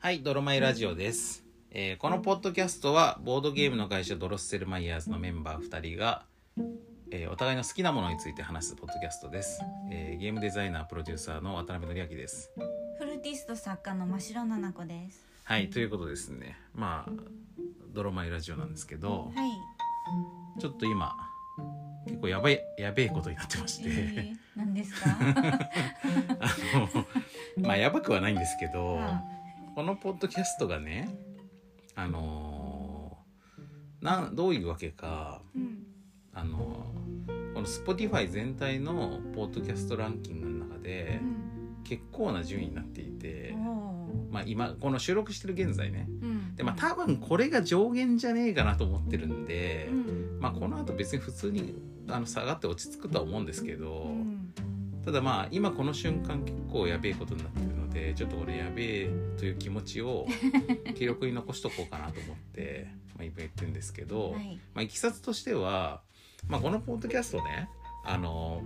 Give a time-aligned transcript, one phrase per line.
[0.00, 6.24] はい、ドロマイラジオです、えーこのポッドキャストはボードゲームの会社ドロッセルマイヤーズのメンバー2人が、
[7.10, 12.50] えーお互いの好きなものについて話すポッドキャストです、えーゲームデザイナープロデューサーの渡辺則明です
[12.98, 15.26] フルーティスト作家の真城奈々子です。
[15.44, 17.12] はいということですねまあ
[17.94, 20.60] ドロマイラジオなんですけどはい。
[20.60, 21.12] ちょっと今
[22.06, 25.10] 結構やばいやべえことになってまして、えー、何ですか？
[25.20, 26.54] あ
[27.58, 29.22] のまあやばくはないんですけど、は
[29.78, 31.08] このポッドキャストがね
[31.94, 35.84] あのーなんどういうわけかうん。
[36.34, 41.20] あのーこの Spotify 全体のポッドキャストランキングの中で
[41.84, 43.54] 結構な順位になっていて
[44.32, 46.56] まあ、今この収録してる現在ねうん。
[46.56, 50.38] でまあ多分これが上限じゃねえかなと思ってるんで、うん。
[50.40, 54.52] まあ、この後別に普通にあの下がって落ち着くとは思うんですけど、うん。
[55.04, 60.26] ただまあ今この瞬間結構やべえことになってるのでちょっとこれやべえという気持ちを
[60.94, 64.60] 記録に残しとこうかなと思って、まあ、今言ってるんですけど、はい。
[64.74, 66.02] まあ、いきさつとしては、
[66.46, 67.68] まあ、このポッドキャストね
[68.04, 68.62] あの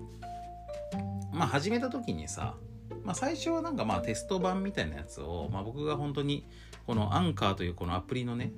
[1.33, 2.57] まあ始めた時にさ、
[3.03, 6.47] まあ、最初はなんかまあテスト版みたいなやつを、まあ、僕が本当に
[6.87, 8.53] このアンカーというこのアプリのね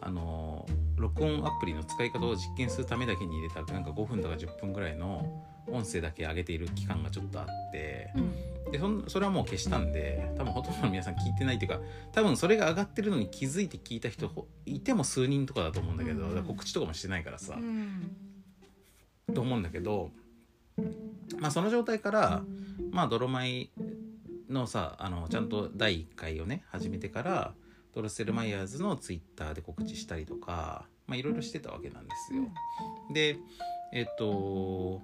[0.00, 8.70] あの録音アプリの使い方を実験するためだけに入れたなんか5分とか10分ぐらいの音声だけ上げている期間がちょっとあってうん。
[8.70, 11.80] でそんそれはもう消したんで多分ほとんどの皆さん聞いてないっていうか
[12.12, 18.14] 多分それが上がってるのに気づいて聞いた人ほいても数人とかだと思うんだけど、うん告知とかもしてないからさ、うん。
[19.34, 20.10] と思うんだけど、
[21.38, 22.42] まあ、その状態から、
[22.90, 23.70] まあ、泥米
[24.48, 27.52] のさあのちゃんと第1回をね始めてから
[27.94, 32.42] ドロッセルマイヤーズのツイッターで告知したりとかまあいろいろしてたわけなんですよ。
[33.12, 33.38] で
[33.92, 35.02] えっと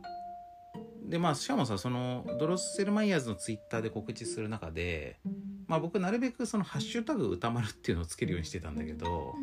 [1.04, 5.18] でまあしかもさそのドロッセルマイヤーズのツイッターで告知する中で、
[5.66, 9.34] まあ、僕なるべくその「ハッシュタグ歌丸」っていうのをつけるようにしてたんだけど、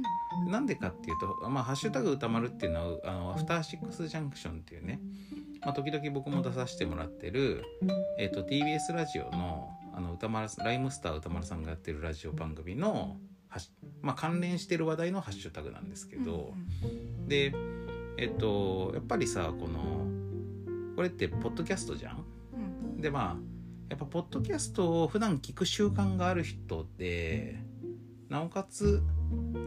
[0.48, 5.00] なんでかっていうと、まあ、ハッシュタグ歌丸っていうのは、あの、アフターシックスジャンクションっていうね、
[5.62, 7.64] まあ、時々僕も出させてもらってる、
[8.18, 13.18] えっ、と、TBS ラジオの、あの、歌丸ライムスター歌丸さんがやってるラジオ番組の、
[14.02, 16.54] まあ、関連してる話題のハッシュタグなんですけど、
[17.28, 17.54] で、
[18.18, 20.21] えっ、と、やっぱりさ、この、
[21.02, 22.24] これって、ポッドキャストじゃん？
[22.54, 23.02] うん。
[23.02, 23.36] でまあ
[23.90, 27.58] やっぱポッドキャストを普段聞く習慣がある人で
[28.30, 29.02] なおかつ、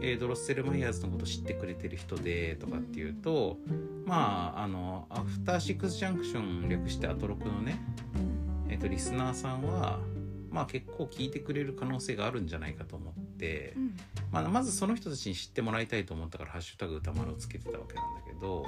[0.01, 3.57] えードロッセルマイヤーズのこと知ってくれてる人でとかっていうと
[4.05, 7.81] まああのアフターシックスジャンクション略してアトロクのね、
[8.69, 9.99] えー、とリスナーさんは
[10.49, 13.97] まあ結構聞いてくれる可能性があるんじゃないかと思って、うん。
[14.31, 18.65] まあ、まずその人たちに知ってもらいたいと思ったから「ハッシュタグ歌丸」をつけてたわけなんだけど、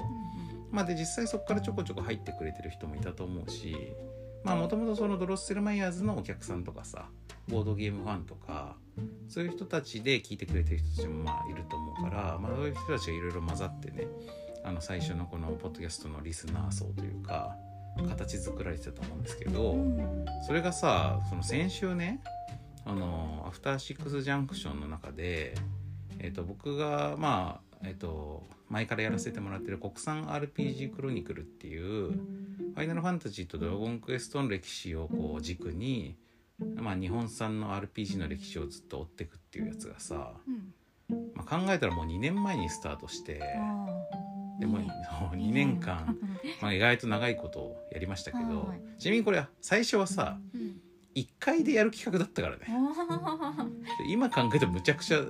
[0.72, 3.76] まあ、で実際そこからちょこちょこ入ってくれてる人もいたと思うし
[4.44, 7.10] まあもともとそのドロッセルマイヤーズのお客さんとかさ
[7.48, 8.76] ボードゲームファンとか
[9.28, 14.08] そういう人たちで聞いてくれてる人たちもまあいると思うから、まあ、そういう人たちがいろいろ混ざってね
[14.64, 17.56] あの最初のこのポッドキャストのリスナー層というか
[18.10, 20.26] 形作られてたと思うんですけど、うん。
[20.46, 22.22] それがさその先週ね
[22.86, 25.56] あのアフターシックスジャンクションの中で、
[26.20, 36.16] えっと僕がまあえっ、と前からやらせてもらってる国産 RPG クロニクルっていうファイナルファンタジーとドラゴンクエストの歴史をこう軸に、
[36.76, 40.74] まあ、日本産の RPG の歴史をずっと追っていくっていうやつがさ、うん。
[41.36, 43.86] まあ、考えたらもう2年前にスタートしてあ
[44.60, 44.90] でもうね
[45.20, 46.18] そう2年間、
[46.62, 50.60] まあ、意外と長いことをやりましたけどはいちなみにこれ最初はさー。
[50.60, 50.82] うん。
[51.16, 52.68] 1回でやる企画だったからね。
[54.08, 55.22] 今考えてもむちゃくちゃ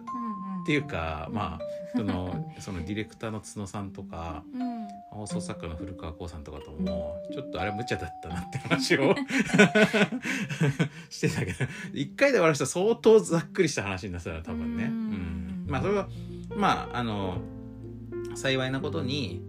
[0.67, 0.69] っ。
[0.69, 4.87] ていうかまあそのそのディレクターの角さんとかうん。
[5.09, 9.15] 放送作家の古川光さんとかともちょっとあれ無茶だったなって話を
[11.09, 14.83] してたけど1回で終わらせたら相当ざっくりした話になってたら多分ね。
[14.83, 16.07] ううんん、まあそれは
[16.55, 17.41] まああの
[18.35, 19.41] 幸いなことに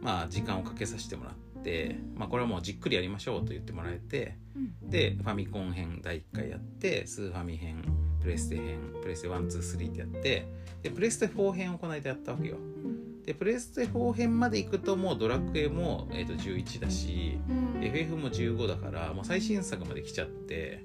[0.00, 4.38] まあ時間をかけさせてもらって、まあ、これはもうじっくりやりましょうと言ってもらえて。
[4.56, 4.90] うん。
[4.90, 7.84] でファミコン編第1回やってスーファミ編
[8.22, 10.46] プレステ編プレステ123ってやって
[10.82, 12.56] でプレステ4編をこの間やったわけよ
[13.24, 17.84] でプレステ4編まで行くともうドラクエも、えー、と11だし、うん。
[17.84, 20.84] FF も15だからもう最新作まで来ちゃって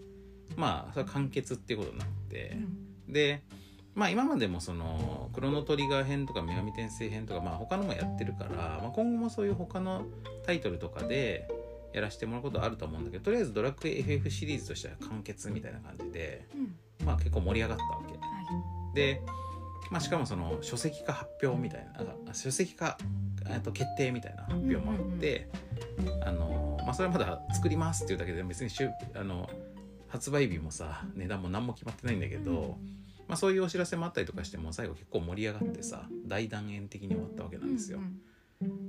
[0.55, 2.57] まあそれは完結っていうことになって
[3.07, 3.13] う、ん。
[3.13, 3.41] で
[3.95, 10.05] まあ今までもそのクロノトリガー編とか女神転生編とかまあ他のもやってるから、まあ、今後もそういう他の
[10.45, 11.47] タイトルとかで
[11.93, 17.05] やらせてもらうことはあると思うんだけどとりあえずドラクエ FF シリーズとしては完結みたいな感じでうん。
[17.05, 18.19] まあ結構盛り上がったわけは
[18.93, 19.21] で、
[19.91, 22.97] まあ、しかもその書籍化発表みたいなあ書籍化
[23.63, 25.47] と決定みたいな発表もあって、
[26.25, 29.49] あのまあそれはまだ作りますっていうだけで別にしゅあの
[30.07, 32.77] 発売日もさ値段も何も決まってないんだけど、
[33.27, 37.99] まあ、そういうお知らせもあったりとかしても最後結構盛り上がってさ大団円的に終わったわけなんですよ。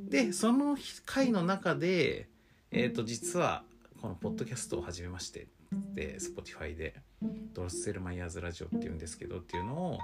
[0.09, 2.29] でその回の中で、
[2.71, 3.63] えー、と実は
[4.01, 5.49] このポッドキャストを始めまして
[5.95, 6.95] で Spotify で
[7.53, 9.99] 「ドロッセルマイヤーズラジオ」っていうんですけどっていうのを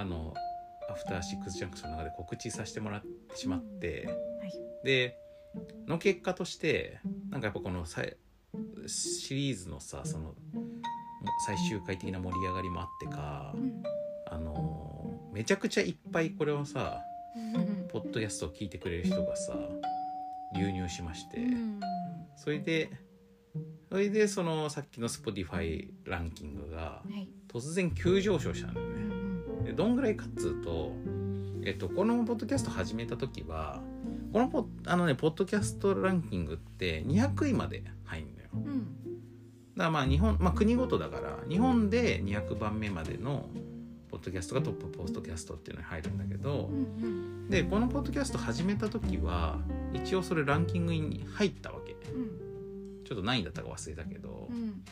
[0.00, 0.32] あの
[0.88, 4.08] アフターシックスジャンクションの中で告知させてもらってしまって、
[4.40, 4.52] はい。
[4.82, 5.16] で
[5.86, 8.02] の結果としてなんかやっぱこのさ
[8.86, 10.34] シリーズのさその
[11.46, 13.82] 最終回的な盛り上がりもあってかうん。
[14.30, 17.02] あのめちゃくちゃいっぱいこれをさ
[17.36, 17.86] うん。
[17.88, 19.54] ポッドキャストを聞いてくれる人がさ
[20.56, 21.80] 流入しまして、うん。
[22.36, 22.90] それで
[23.90, 27.28] それでそのさっきの Spotify ランキングがはい。
[27.52, 29.00] 突然急上昇したんだようね。
[29.06, 29.09] ん
[29.70, 30.92] でどんぐらいかっつうと、
[31.64, 33.80] えっと、このポッドキャスト始めた時は
[34.32, 38.48] このポッあのねポッドキャストランキングって200位まで入るのよ。
[38.52, 38.78] うん。
[39.76, 43.48] だからまあ日本、まあ、国ごとだから日本で200番目までの
[44.10, 47.50] ポッドキャストがトップポッドキャストっていうのに入るんだけどうんうん。
[47.50, 49.58] でこのポッドキャスト始めた時は
[49.94, 51.92] 一応それランキングに入ったわけ。
[51.92, 53.04] うん。
[53.04, 54.82] ちょっと何位だったか忘れたけど、うん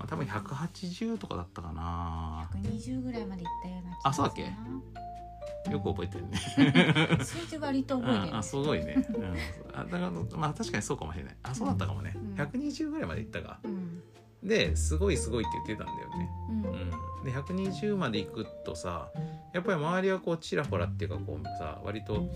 [0.00, 2.48] まあ、多分180とかだったかな。
[2.54, 5.70] 120ぐらいまでいったような気があそうだっけ？
[5.70, 7.16] よく覚えてるね。
[7.18, 9.34] な 数字割と覚えてるああすごいね、うん、
[9.78, 11.36] あだからまあ確かにそうかもしれない。
[11.42, 12.34] あそうだったかもね、うん。
[12.34, 13.60] 120ぐらいまでいったか。
[13.62, 14.02] うん。
[14.42, 16.30] ですごいすごいって言ってたんだよね。
[16.48, 16.56] うん。
[16.56, 19.10] うん、で120までいくとさ
[19.52, 22.26] やっぱり周りはこうちらほらっていうかこうさ割と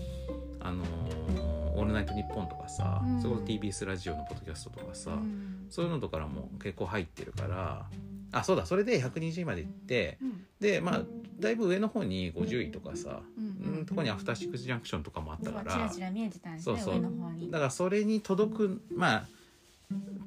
[0.59, 3.21] あのーオールナイトニッポン」とかさ、うん。
[3.21, 5.67] それこそ TBS ラジオのポッドキャストとかさ、うん。
[5.69, 7.85] そういうのとからも結構入ってるから
[8.31, 10.45] あそうだそれで120位までいってうん。
[10.59, 11.01] でまあ
[11.39, 13.77] だいぶ上の方に50位とかさ、うん。
[13.77, 15.77] うん、とこにアフターシックスジャンクションとかもあったから
[16.11, 16.95] ねそうそう。
[16.95, 17.51] 上の方に。
[17.51, 19.25] だからそれに届くまあ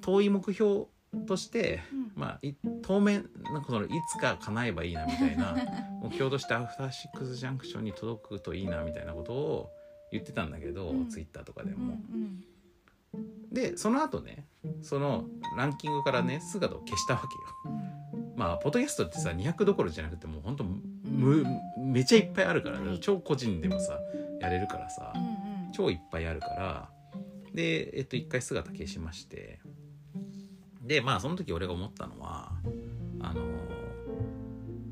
[0.01, 0.87] 遠い目標
[1.27, 2.09] としてうん。
[2.19, 5.55] まあ、い当面なんかそのいつか叶えばいいなみたいな
[6.03, 9.71] 目標としてアフターシックスジャンクションに届くといいなみたいなことを
[10.13, 11.09] 言ってたんだけど、うん。
[11.09, 11.95] ツイッターとかでうんも。
[12.13, 12.45] うん。
[13.53, 14.45] でその後ね
[14.83, 15.25] その
[15.57, 17.75] ランキングからね姿を消したわけよ。
[18.37, 21.47] まあポッドキャストってさ200どころじゃなくてもうほんとむ
[21.79, 23.01] めちゃいっぱいあるから、はい。
[23.01, 23.99] 超個人でもさ
[24.41, 25.25] やれるからさ、うんう
[25.71, 25.73] ん。
[25.73, 26.91] 超いっぱいあるから
[27.55, 29.61] でえっと一回姿消しまして。
[30.83, 32.51] でまあその時俺が思ったのは
[33.21, 33.43] あの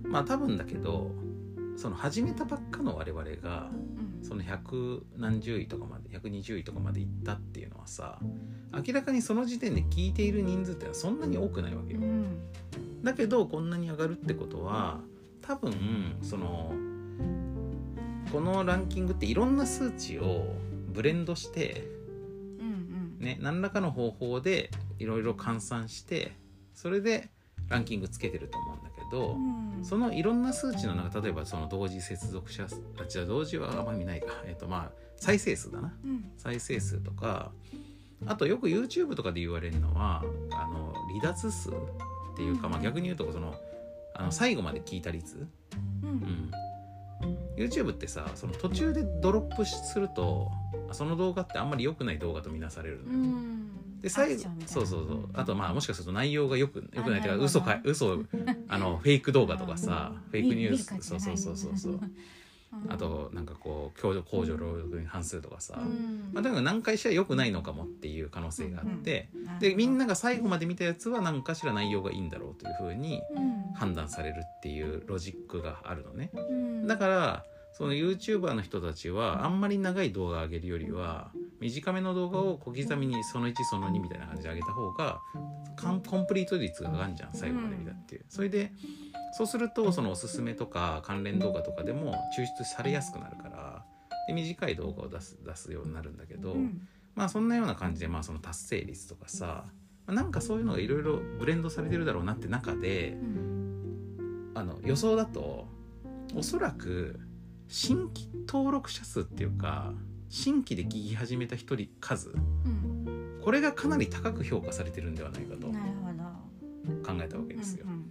[0.03, 1.11] まあ多分だけど
[1.77, 3.96] その始めたばっかの我々がうん
[4.27, 8.19] その百何十位とかまで120位とかまで行ったっていうのはさ
[8.73, 12.01] 明らかにその時点で聞いている人数ってのはそんなに多くないわけよ。
[12.01, 12.39] うん。
[13.05, 15.01] だけどこんなに上がるってことは
[15.43, 16.73] 多分その
[18.33, 20.57] このランキングっていろんな数値を
[20.89, 21.85] ブレンドして
[22.59, 26.33] うんね何らかの方法でいろいろ換算して
[26.75, 27.29] それで
[27.69, 29.85] ランキングつけてると思うんど、うん。
[29.85, 34.29] そのいろんな数値の中例えばその同時接続者数あ違う同時はあんまり見ないか。
[34.47, 35.95] えっ、とまあ再生数だな。
[36.05, 36.31] うん。
[36.37, 37.53] 再生数とか
[38.27, 40.23] あとよく YouTube とかで言われるのは
[40.53, 41.73] あの離脱数っ
[42.37, 43.55] ていうか、まあ、逆に言うとその
[44.15, 45.37] あの最後まで聞いた率、
[46.03, 46.13] ううん。
[46.17, 46.51] ん、
[47.57, 50.51] YouTube ってさその途中でドロップすると
[50.93, 53.19] その動画ってあんまり良くない動画とみなされるのよ。
[54.07, 55.29] うんで最後そうそうそう。
[55.35, 58.19] あとまあもしかすると内容がよくよくないというか嘘か嘘
[58.69, 60.31] あのフェイク動画とかさうん。
[60.31, 60.85] フェイクニュース。
[61.09, 61.93] そうそうそうそうそう。
[61.93, 62.13] うん。
[62.89, 66.31] あとなんかこう共助公助労力に反数とかさ、うん。
[66.33, 69.61] まあ、とにかく何回したら良くないのかもっていう可能性があって、なるほど。
[69.61, 73.75] でみんなが最後まで見たやつは何かしら内容がいいんだろうというふうにうん。
[73.75, 76.31] 判断されるっていうロジックがあるのね。
[76.35, 76.87] うん。
[76.87, 77.45] だから
[77.77, 81.31] その YouTuber の人たちはあんまり長い動画上げるよりは
[81.61, 85.21] 短めの動画を小刻みにその1その2みたいな感じで上げた方が
[85.77, 88.25] コンプリート率が上がるじゃん最後まで見たっていう。
[88.31, 88.73] それで
[89.37, 93.85] そうするとそのおすすめとか関連動画とかでも抽出されやすくなるから
[94.27, 96.89] で短い動画を出す出すようになるんだけど、うん。
[97.15, 99.67] まあそんなような感じでまあその達成率とかさ
[100.07, 104.53] まあなんかそういうのがいろいろブレンドされてるだろうなって中でうん。
[104.55, 105.69] あの予想だと
[106.35, 107.21] おそらく
[107.69, 109.93] 新規登録者数っていうか
[110.29, 112.31] 新規で聞き始めた人数。
[112.31, 113.41] うん。
[113.43, 115.75] これがかなり高く評価されてるんではないかと考
[117.23, 117.87] えたわけですよ。
[117.87, 117.91] う。
[117.91, 118.11] ん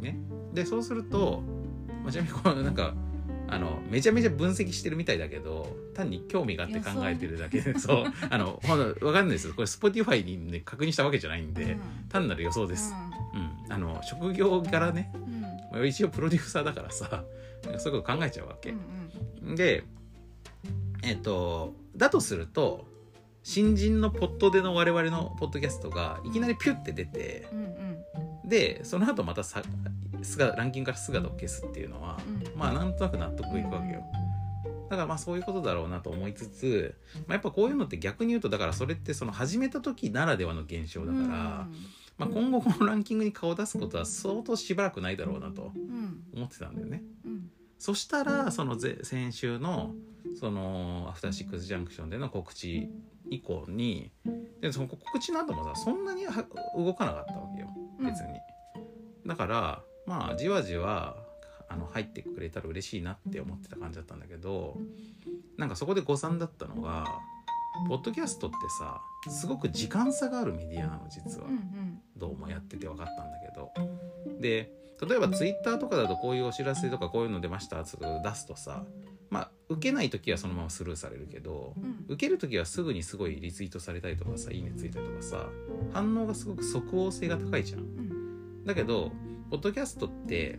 [0.00, 0.18] ね、
[0.52, 1.42] でそうすると、
[2.02, 2.94] まあ、ちなみにこうなんか
[3.48, 8.04] あのめちゃめちゃ分析してるみたいだけど単に興味があって考えてるだけでそう。
[8.28, 9.48] あのほんとわかんないです。
[9.48, 12.94] よこれ Spotify に、ね、確認したわけじゃないんで、単なる予想です。
[13.34, 15.35] うん、あの職業柄ね、うんうん
[15.72, 17.24] まあ一応プロデューサーだからさ
[17.78, 18.74] そういうこと考えちゃうわけ。
[19.42, 19.84] うんで
[21.02, 22.86] えっ、とだとすると
[23.42, 27.62] 新人のポットでの我々のポッドキャストがいきなりピュッて出てうんう
[28.46, 29.62] んでその後またさ
[30.22, 34.02] 姿ランキングから姿を消すっていうのは、うんまあなんとなく納得いくわけよ。
[34.88, 41.68] だからまあそういうことだろうなと思いつつ、まあ、やっぱこういうのって逆に言うとだからそれってその始めた時ならではの現象だから、
[42.18, 46.22] まあ、今後このランキングに顔を出すことは相当しばらくないだろうなとうん。
[46.34, 47.02] 思ってたんだよね。
[47.24, 47.50] うん。
[47.78, 49.94] そしたらそのぜ先週の
[50.40, 52.88] そのアフターシックスジャンクションでの告知
[53.28, 54.10] 以降に
[54.60, 56.32] でその告知の後もさそんなには
[56.76, 57.68] 動かなかったわけよ。
[57.98, 58.06] うん。
[58.06, 58.28] 別に。
[59.26, 61.16] だからまあじわじわ
[61.68, 64.78] あの入ってくれたら嬉しいなって思ってた感じだったんだけど
[65.58, 67.18] なんかそこで誤算だったのが
[67.88, 71.46] ポッドキャストってさすごく時間差があるメディアなの実は。
[71.46, 72.00] うんうん。
[72.16, 73.72] どうもやってて分かったんだけど。
[74.40, 74.72] で
[75.08, 78.84] 例えばツイッターとかだとこういうお知らせとかこういうの出ましたって出すとさ
[79.28, 82.04] まあ受けない時はそのままスルーされるけどうん。
[82.08, 85.48] 受ける時はすぐにすごいリツイートされたりとかさいいねついたりとかさ
[85.92, 87.80] 反応がすごく即応性が高いじゃん。
[87.80, 88.64] うん。
[88.64, 89.12] だけど
[89.50, 90.58] ポッドキャストって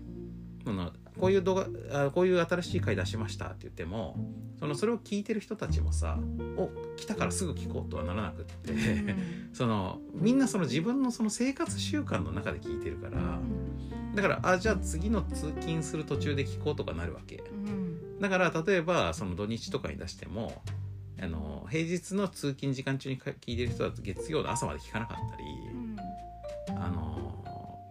[0.64, 4.18] そのこういう動画あこういう新しい回出しましたって言っても
[4.60, 6.18] そのそれを聞いてる人たちもさ
[6.58, 9.50] 「お来たからすぐ聞こう」とはならなくって、うん。
[9.54, 13.40] そのみんなその自分のその生活習慣の中で聞いてるから
[14.16, 17.38] だからあじゃあ次の通勤する途中で聞こうとかなるわけ。
[17.38, 18.20] うん。
[18.20, 20.62] だから例えばその土日とかに出しても
[21.20, 25.98] あの平日の通勤時間中にか聞いてる人だと月曜の朝まで聞かなかったり、うん。
[26.80, 27.28] あの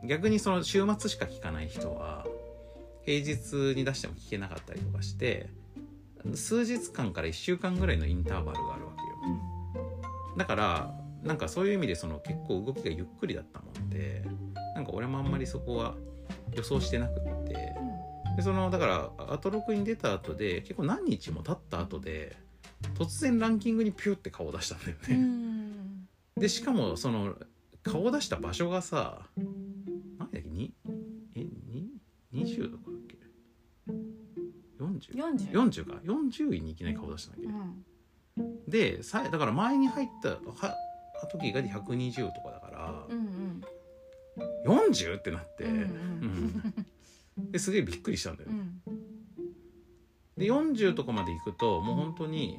[0.05, 2.27] 逆にその週末しか聞かない人は
[3.07, 5.49] 平日に出しても聞けなかったりとかして
[6.35, 9.07] 数日間から1週間ぐらいのインターバルがあるわけよ。
[10.37, 14.25] だからなんかそういう意味でその結構動きがゆっくりだったもんで
[14.75, 15.95] なんか俺もあんまりそこは
[16.53, 17.75] 予想してなくって。
[18.37, 22.37] でそのだからアトロクに出た後で結構何日も経った後で
[22.95, 26.07] 突然ランキングにピュって顔を出したんだようね、ん。
[26.37, 27.35] でしかもその
[27.83, 30.75] 顔を出した場所がさ何だっけに
[31.35, 31.89] えに
[32.35, 32.86] 20とか？
[34.99, 35.95] 40?40 40か。
[36.05, 37.53] 40位にいきなり顔出したんだっ
[38.37, 38.61] け、うん。
[38.69, 40.75] でさだから前に入ったは
[41.31, 43.63] 時が120とかだから、うんうん
[44.67, 46.63] 40ってなって、うんうん。
[47.39, 47.53] うん。
[47.53, 48.51] ですげえびっくりしたんだよ。
[50.37, 52.59] で40とかまで行くともう本当に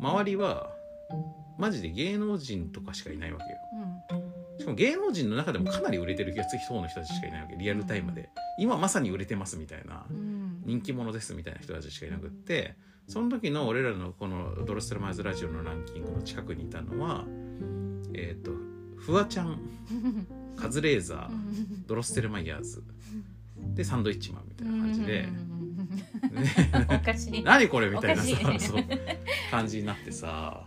[0.00, 0.72] 周りは
[1.58, 3.58] マジで芸能人とかしかいないわけよ。
[4.58, 7.56] しかも芸能人の中でもかなり売れてるやつ層の人たちしかいないわけ。
[7.56, 8.30] リアルタイムで。
[8.58, 10.04] 今まさに売れてますみたいな。
[10.10, 10.37] うん
[10.68, 17.24] 人気者ですみたいな人たちしかいなくってその時の俺らのこのドロステルマイズラジオのランキングの近くにいたのは
[18.12, 18.50] えっ、と
[18.98, 19.58] フワちゃん
[20.56, 22.82] カズレーザードロステルマイヤーズ。
[23.74, 25.28] でサンドイッチマンみたいな感じで、
[27.42, 28.84] 何これみたいなさそう
[29.50, 30.64] 感じになってさ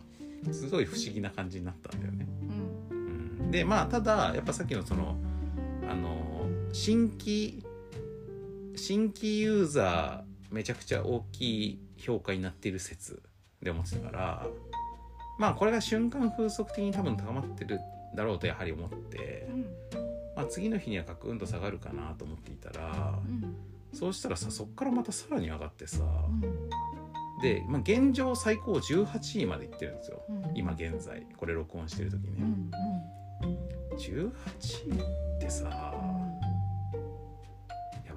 [0.52, 2.28] すごい不思議な感じになったんだよね。
[2.90, 2.98] うん。
[3.44, 3.52] うん。
[3.52, 5.16] でまあただやっぱさっきのその
[5.90, 7.64] あの新規
[8.76, 13.22] 新規ユーザーめちゃくちゃ大きい評価になっている説
[13.62, 14.48] で思ってたから
[15.40, 17.80] まあこれが瞬間風速的に多分高まってる
[18.16, 19.48] だろうとやはり思って、
[20.36, 23.56] まあ、次の日にはカクンと下がるかなと思っていたらうん。
[23.94, 27.42] そうしたらさそっからまたさらに上がってさうん。
[27.42, 30.52] で、まあ、現状最高18位までいってるんですようん。
[30.56, 32.36] 今現在これ録音してる時ね。
[32.40, 32.72] うん
[33.98, 34.32] 18
[34.90, 35.00] 位
[35.38, 35.94] ってさや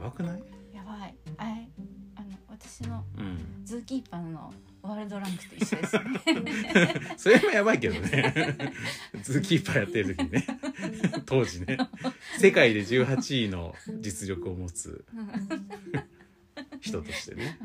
[0.05, 0.43] ばくない？
[0.75, 1.15] やばい。
[1.39, 1.69] あれ
[2.17, 3.39] あの私のうん。
[3.65, 6.05] ズーキーパーのワールドランクと一緒ですね。
[7.17, 8.55] それもやばいけどね。
[9.23, 10.47] ズーキーパーやってる時ね。
[11.27, 11.79] 当時ね。
[12.39, 15.05] 世界で18位の実力を持つ
[16.81, 17.59] 人としてね、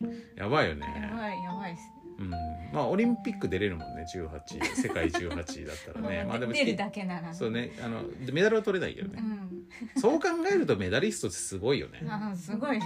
[0.00, 0.86] うん、やばいよね。
[0.86, 4.76] やばいやばいですうん、まあオリンピック出れるもんね18位。
[4.76, 6.24] 世界18位だったらね。
[6.28, 7.70] まあでも出るだけならそうね。
[7.82, 10.00] あのメダルは取れないけどね、うん。
[10.00, 12.02] そう考えるとメダリストってすごいよね。
[12.08, 12.80] あすごい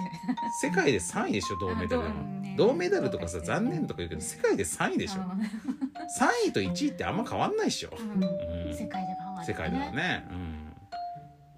[0.60, 1.88] 世界で3位でしょ銅メダル。
[1.88, 2.04] でも
[2.40, 5.22] ね銅メダルとかさ残念とか言うけど世界で3位でしょ。
[5.22, 8.22] 3位と1位ってあんま変わんないっしょ、うん。
[8.22, 8.74] うん。
[8.74, 10.74] 世界で変わる世界ではね、うん、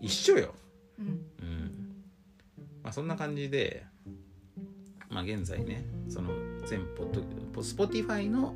[0.00, 0.54] 一緒よ、
[1.00, 1.06] うん。
[1.06, 1.10] う
[1.44, 2.04] ん。
[2.84, 3.84] まあ、そんな感じで、
[5.08, 6.30] まあ、現在ねその
[6.66, 7.22] 全ポッド
[7.60, 8.54] Spotify の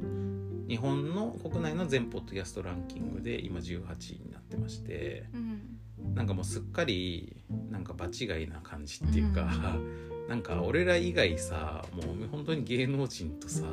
[0.68, 3.80] 日本の国内の全ポッドキャストランキングで今18
[4.16, 6.14] 位になってましてうん。
[6.14, 7.36] なんかもうすっかり
[7.70, 9.76] なんか場違いな感じっていうか、
[10.28, 13.64] なんか俺ら以外さもう本当に芸能人とさ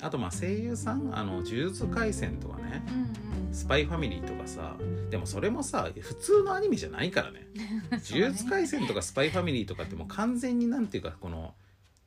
[0.00, 4.76] あとまあ声優さんあの呪術廻戦とかねうんスパイファミリーとかさ
[5.10, 7.46] でもそれもさ普通のアニメじゃないから ね。
[7.90, 11.54] 呪術廻戦とかスパイファミリーとかってもう完全になんていうかこの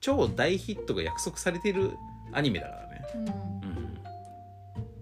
[0.04, 1.92] 超大ヒットが約束されてる
[2.34, 3.22] アニメだからね、うん。
[3.22, 3.28] う
[3.74, 3.98] ん。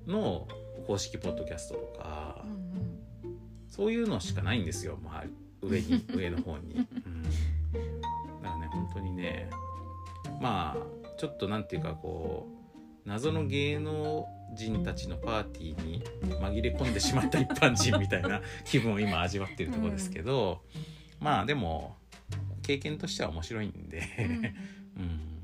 [0.05, 0.48] うん、の
[0.86, 2.41] 公式ポッドキャストとか。
[2.46, 2.62] うん
[3.72, 5.24] そういうのしかないんですよ、まあ、
[5.62, 7.29] 上に 上の方に、うん、だか
[8.43, 9.50] らね本当にね
[10.41, 12.50] まあちょっとなんていうかこ
[13.05, 20.62] う謎の芸能人たちのパーティーに紛れ込んでしまった一般人みたいな 気分を今味わってるところですけど、
[21.20, 21.96] まあでも
[22.62, 24.53] 経験としては面白いんで、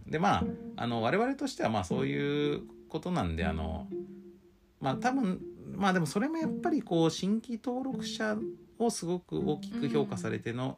[0.06, 0.44] うん、でまあ
[0.76, 3.88] あの我々としてはまあそういうことなんであの
[4.80, 5.42] まあ多分
[5.76, 8.38] まあでもそれもやっぱりこう新規登録者
[8.80, 10.78] をすごく大きく評価されての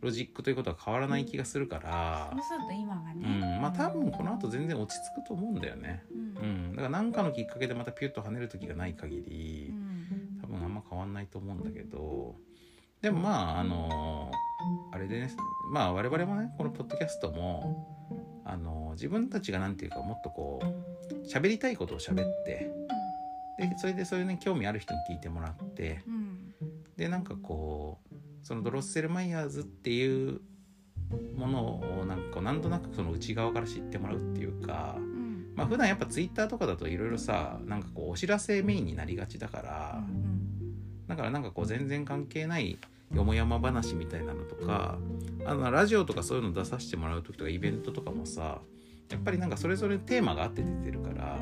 [0.00, 3.40] ロジックということは変わらない気がするからそう、すると今がうん。
[3.40, 6.04] ね、まあ多分この後全然落ち着くと思うんだよね。
[6.12, 6.18] うん。
[6.18, 10.40] うん、だから何かのきっかけでまたピュッと跳ねる時がない限りうん。
[10.40, 12.36] 多分あんま変わんないと思うんだけど
[13.06, 14.32] でもまああの
[14.90, 15.30] あれでね
[15.70, 17.86] まあ我々もねこのポッドキャストも
[18.44, 22.68] あの自分たちがなんていうかもっとこう喋りたいことを喋って
[23.60, 26.52] でそれでそういうね興味ある人に聞いてもらってうん。
[26.96, 30.40] でなんかこうそのドロッセルマイヤーズっていう
[31.36, 35.52] ものをなんかなんとなくその内側から知ってもらうっていうかうん。
[35.54, 40.02] まあ普段やっぱツイッターとかだといろいろさなんかこうお知らせメインになりがちだから
[41.06, 42.78] だからなんかこう全然関係ない
[43.14, 44.98] よもやま話みたいなのとか
[45.44, 48.60] あのラジオとかそういうの出させてもらう時とかイベントとかもさ
[49.10, 51.38] やっぱりなんかそれぞれテーマがあって出てるから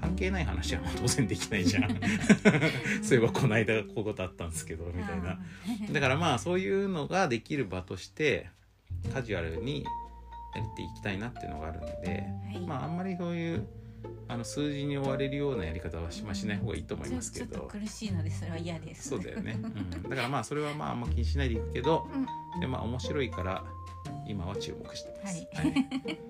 [0.00, 2.00] 関係ない話はまあ当然できないじゃん。
[3.02, 5.38] そういえばこの間こういうことあったんですけどみたいな。
[5.92, 8.50] だからまあそういうのができる場として
[9.12, 9.84] カジュアルに
[10.54, 12.60] やっていきたいなっていうのがあるんではい。
[12.66, 13.66] まああんまりそういう
[14.28, 19.08] あの数字に追われるようなやり方はしましない方がいいと思いますけちょちょっどと苦しいのでそれは嫌です。
[19.08, 22.08] そうだよね、 うん、だからまあそれはまああんま気にしないでいくけど
[22.54, 22.60] うん。
[22.60, 23.64] でまあ面白いから
[24.26, 25.46] 今は注目してます。
[25.54, 25.72] はい。
[25.72, 26.20] はい。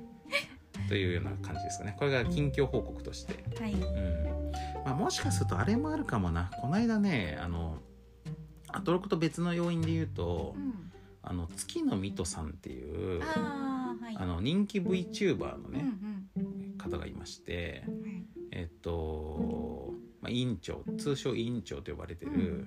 [0.88, 1.94] というような感じですかね。
[1.98, 3.74] これが近況報告として、はい。
[3.74, 4.52] うん。
[4.84, 6.50] まあ、もしかするとあれもあるかもな。
[6.60, 7.78] この間ねあの
[8.68, 10.90] アトロクと別の要因で言うと、うん。
[11.22, 14.16] あの月のミトさんっていうああはい。
[14.16, 16.19] あの人気 VTuber のうんね、うん
[16.78, 18.26] 方がいましてはい。
[18.52, 22.66] えっと、まあ、委員長通称委員長と呼ばれてる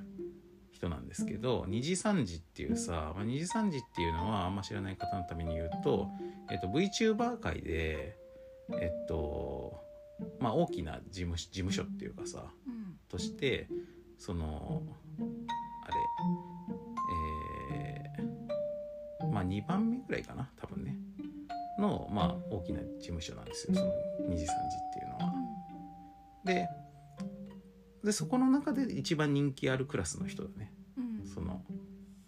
[0.71, 6.10] 人なんですけど二次三次っていうさ、まあ、二次三次っていうのはあんま知らない方のために言うと、
[6.52, 8.17] えっと、VTuber 界で
[8.80, 9.80] えっと
[10.39, 12.97] まあ大きな事務事務所っていうかさうん。
[13.10, 13.67] として
[14.17, 14.84] その
[15.19, 15.93] あれ
[17.17, 20.95] えーまあ2番目ぐらいかな多分ね
[21.79, 23.91] のまあ大きな事務所なんですよその
[24.29, 25.33] 二次三次っていうのは。
[26.45, 26.69] で
[28.03, 30.73] でそこの中で一番人気あるクラスの人だね。
[30.97, 31.25] うん。
[31.25, 31.62] その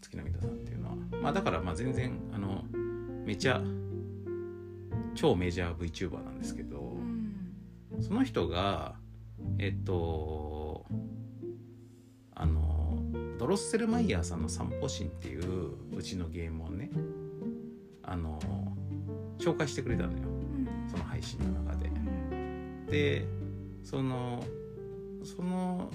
[0.01, 0.95] 月の水さんっていうのは。
[1.21, 2.63] まあだからまあ全然あの
[3.25, 3.61] めちゃ
[5.15, 8.01] 超メジャー VTuber なんですけど、うん。
[8.01, 8.95] その人が
[9.59, 10.85] えっと
[12.35, 12.99] あの
[13.37, 16.89] ドロッセルマイヤーさんの散歩神っていううちのゲームをね
[18.03, 18.39] あの
[19.39, 20.19] 紹介してくれたのよ。
[20.19, 20.89] うん。
[20.89, 21.87] その配信の中で。
[21.87, 22.85] うん。
[22.87, 23.25] で
[23.83, 24.43] その
[25.23, 25.89] その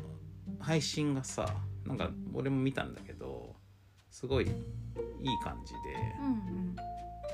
[0.59, 1.47] 配信がさ
[1.87, 3.55] なんか俺も見たんだけど
[4.11, 4.53] すごいいい
[5.43, 5.79] 感じで。
[6.23, 6.61] うん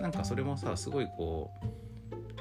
[0.00, 1.50] なんかそれもさすごいこ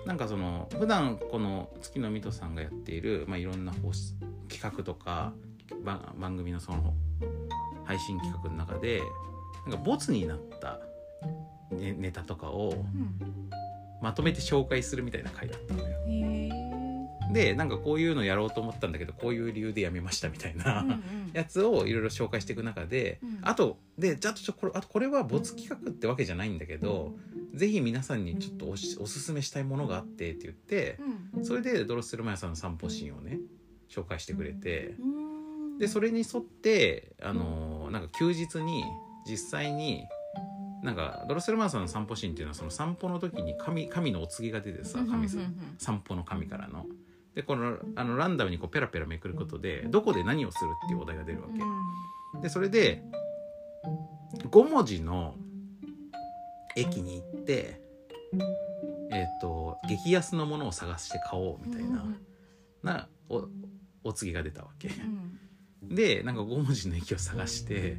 [0.04, 5.34] うなんかその普段この月の水戸さんがやっている、まあ、いろんな企画とか
[5.84, 6.94] 番番組のその
[7.86, 9.02] 配信企画の中で
[9.68, 10.80] なんかボツになった
[11.72, 13.50] ネネタとかをうん。
[14.02, 15.96] まとめて紹介するみたいな回だったのよ。
[17.32, 23.40] でなんかこういうのやろうと思ったんだけどこういう理由でやめましたみたいな、うんうんやつをいろいろ紹介していく中で、うん。
[23.42, 27.14] あとでじゃあちょっとこれあとこれは没企画ってわけじゃないんだけど
[27.54, 30.98] ぜひ皆さんにちょっとおしおすすめしたいものがあってって言って
[31.36, 31.46] うん。
[31.46, 33.40] それでドロッセルマヤさんの散歩シーンをね
[33.90, 34.96] 紹介してくれて。
[35.00, 35.78] うん。
[35.78, 38.86] でそれに沿ってあのーなんか休日に
[39.30, 40.06] 実際に
[40.86, 45.28] なんかドロッセルマヤさんの散歩シーンっていうのはその散歩の時に神神のお告げが出てさ神
[45.80, 46.86] 散歩の神からの。
[47.34, 51.48] でこのあのランダムにこうペラペラめくることでどこで何をするっていうお題が出るわ
[52.34, 52.42] け。
[52.42, 53.04] でそれで
[54.38, 55.36] 5文字の
[56.78, 57.82] 駅に行って
[59.12, 62.18] えっ、と激安のものを探して買おうみたいな,、うん
[62.84, 63.48] なお
[64.04, 64.90] お告げが出たわけ。
[65.84, 67.98] うんでなんか5文字の駅を探して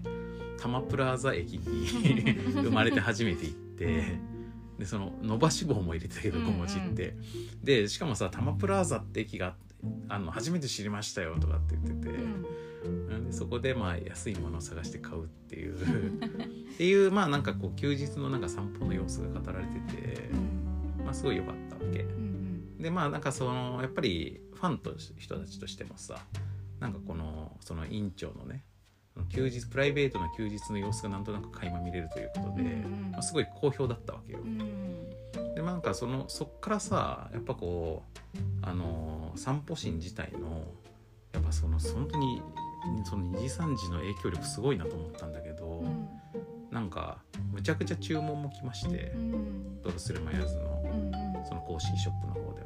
[0.61, 4.19] タマプラザ駅に生まれて初めて行って
[4.79, 7.17] でその伸ばし棒も入れてたけどうん5文字って、
[7.63, 9.55] でしかもさタマプラザって駅が
[10.09, 12.15] あの初めて知りましたよとかって言ってて、
[12.85, 13.27] うん。
[13.27, 15.77] でそこでまあ安いものを探して買うっていう。
[16.75, 20.29] っていうまあなんかこう休日のなんか散歩の様子が語られてて、
[21.05, 22.01] まあ、すごい良かったわけ。
[22.01, 26.19] うんでまあなんかそのやっぱりファンと人たちとしてもさ
[26.81, 28.65] なんかこのその院長のね
[29.31, 34.41] 休日プライベートな休日の様子がなんとなく垣間見れるということで、うんまあ、すごい好評だったわけよ。
[34.41, 35.09] うん。
[35.55, 38.03] でなんかそのそっからさやっぱこ
[38.35, 40.65] うあの散歩神自体の
[41.33, 42.43] やっぱその本当に
[43.05, 46.09] その2時3時の影響力すごいなと思ったんだけど、うん。
[46.71, 47.19] なんか
[47.53, 49.83] むちゃくちゃ注文も来まして、うん。
[49.83, 51.13] ドロスルマイヤーズのうん
[51.47, 52.66] その公式ショップの方でも。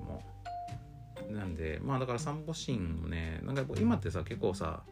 [1.33, 4.83] なんでまあだから散歩シーンもねなんか今ってさ結構さ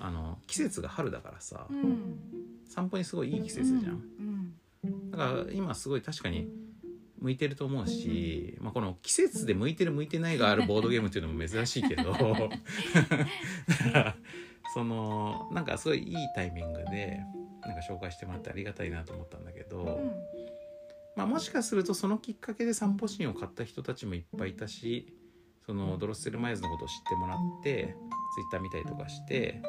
[0.00, 2.18] あの季節が春だからさ、うん。
[2.66, 3.92] 散歩にすごいいい季節じゃん。
[3.92, 4.54] うん
[5.10, 6.46] だから今すごい確かに
[7.18, 12.24] 向いてると思うし、まあ、この季節で向いてる向いてないがあるボードゲームっていうのも珍しいけどだか
[13.94, 14.16] ら
[14.74, 17.22] そのなんかすごいいいタイミングで
[17.62, 20.12] なんか紹介してもらってありがたいなと思ったんだけど、うん。
[21.16, 25.14] まあ、もしかするとそのきっかけで散歩シーンを買った人たちもいっぱいいたし
[25.66, 27.96] そのドロッセルマイヤーズのことを知ってもらって
[28.34, 29.62] ツイッター見たりとかして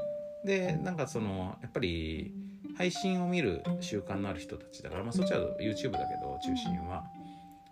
[0.45, 2.33] でなんかそのやっぱり
[2.77, 7.03] 配信を見る習慣のある人たちだから、まあ、そっちは YouTube だけど中心は。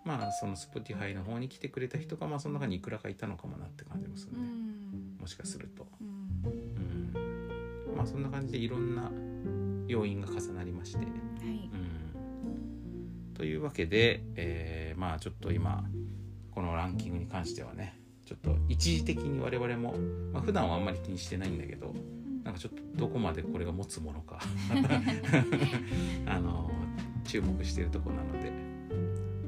[0.04, 5.16] まあその Spotify の方に来てくれた人がまあその中にいくらかいたのかもなって感じもするうね、ん。
[5.18, 7.10] もしかすると、うん。
[7.88, 9.10] うん、まあそんな感じでいろんな
[9.88, 11.06] 要因が重なりまして、はい。
[11.06, 11.10] う
[13.30, 15.84] ん、というわけで、えーまあちょっと今
[16.50, 19.94] このランキングに関してはねちょっと一時的に我々も、
[20.32, 21.94] まあ普段はあんまり気にしてないんだけど
[22.42, 24.38] なんかちょっとどこまでこれが持つものか。
[26.26, 26.70] あの
[27.24, 28.52] 注目しているところなので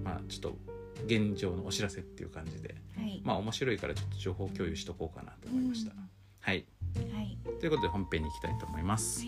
[0.02, 0.58] まあちょっと
[1.04, 3.20] 現状のお知らせっていう感じではい。
[3.24, 5.92] まあ面白いからちょっと情報共有しとこうかなと思いました。
[6.40, 6.64] はい。
[7.12, 7.38] はい。
[7.60, 9.24] ということで本編に行きたいと思います。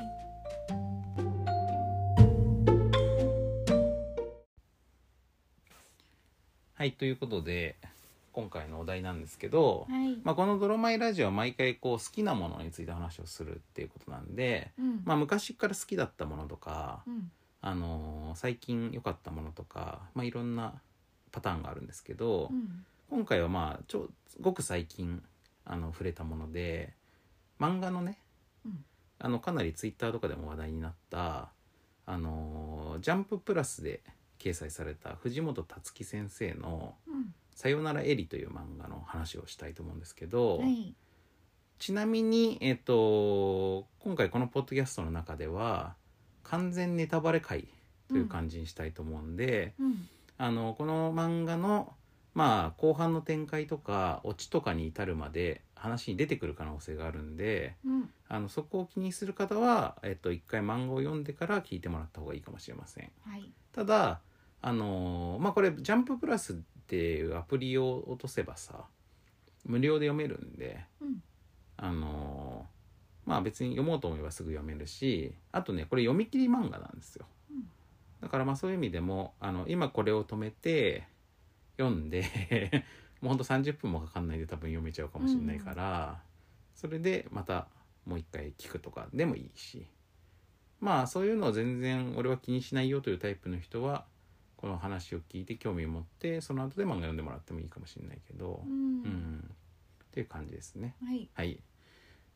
[6.75, 7.75] はいということで
[8.33, 10.17] 今回のお題なんですけど、はい。
[10.23, 15.03] まあ、この「ドロマイラジオ」は毎回こう好きなものについて話をするっていうことなんで、うん。
[15.05, 17.31] まあ、昔から好きだったものとか、うん。
[17.61, 20.81] あのー最近良かったものとか、まあ、いろんな
[21.33, 22.85] パターンがあるんですけど、うん。
[23.11, 24.11] 今回はまあちょ
[24.41, 25.23] ごく最近
[25.65, 26.95] あの触れたもので
[27.59, 28.21] 漫画のね、
[28.65, 28.85] うん。
[29.19, 31.51] あのかなりツイッターとかでも話題になった
[32.07, 34.03] 「あのージャンププラス」で
[34.39, 40.95] 掲載された藤本つ樹先生のうん「さよならエリ」という漫画の話をしたいと思うんですけど、はい。
[41.81, 45.97] ちなみに、えっと今回このポッドキャストの中では
[46.45, 47.67] 完全ネタバレ回
[48.09, 50.09] という感じにしたいと思うんで、うん。
[50.39, 51.95] あのこの漫画の
[52.33, 58.11] まあ後半の展開とかオチとかに至るまで話に出てくる可能性があるんでうん。
[58.29, 63.11] あのそこを気にする方は、えっと、一回漫画を読んでから聞いてもらった方がいいかもしれません。
[63.27, 63.51] はい。
[63.73, 64.21] ただ
[64.63, 68.87] あのまあこれ「ジャンププラス」っていうアプリを落とせばさ
[69.67, 71.23] 無料で読めるんでうん。
[71.77, 72.67] あの
[73.27, 77.69] まあ別に読もうと思えばすぐ読めるしあとねこれ読み切り漫画なんですよ、うん。
[78.23, 81.07] だからまあそういう意味でもあの今これを止めて
[81.77, 82.85] 読んで
[83.21, 86.23] もうほんと30分もかかんないで多分読めちゃうかもしれないから、
[86.75, 87.67] それでまた
[88.07, 89.87] もう一回聞くとかでもいいし。
[90.81, 94.07] まあそういうのを全然俺は気にしないよというタイプの人は
[94.59, 99.51] この話を聞いて興味を持ってその後で漫画読んでもらってもいいかもしれないけどううんん。
[100.05, 100.97] っていう感じですね。
[101.05, 101.29] はい。
[101.33, 101.61] はい。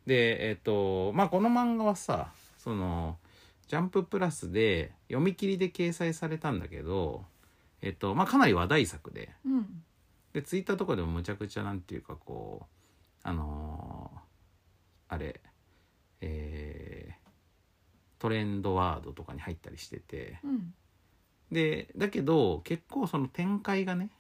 [0.07, 3.19] で、えっ、と、まあ、この漫画はさ、その、
[3.67, 7.25] ジャンププラスで読み切りで掲載されたんだけど、
[7.81, 9.83] えっ、と、まあ、かなり話題作で、うん。
[10.33, 12.67] で、ツイッターとかでもむちゃくちゃなんていうかこう、
[13.25, 14.19] あのー
[15.09, 15.41] あれ、
[16.21, 17.23] えー
[18.19, 20.73] トレンドワードとかに入ったりしてて、うん
[21.53, 24.11] でだけど結構その展開がね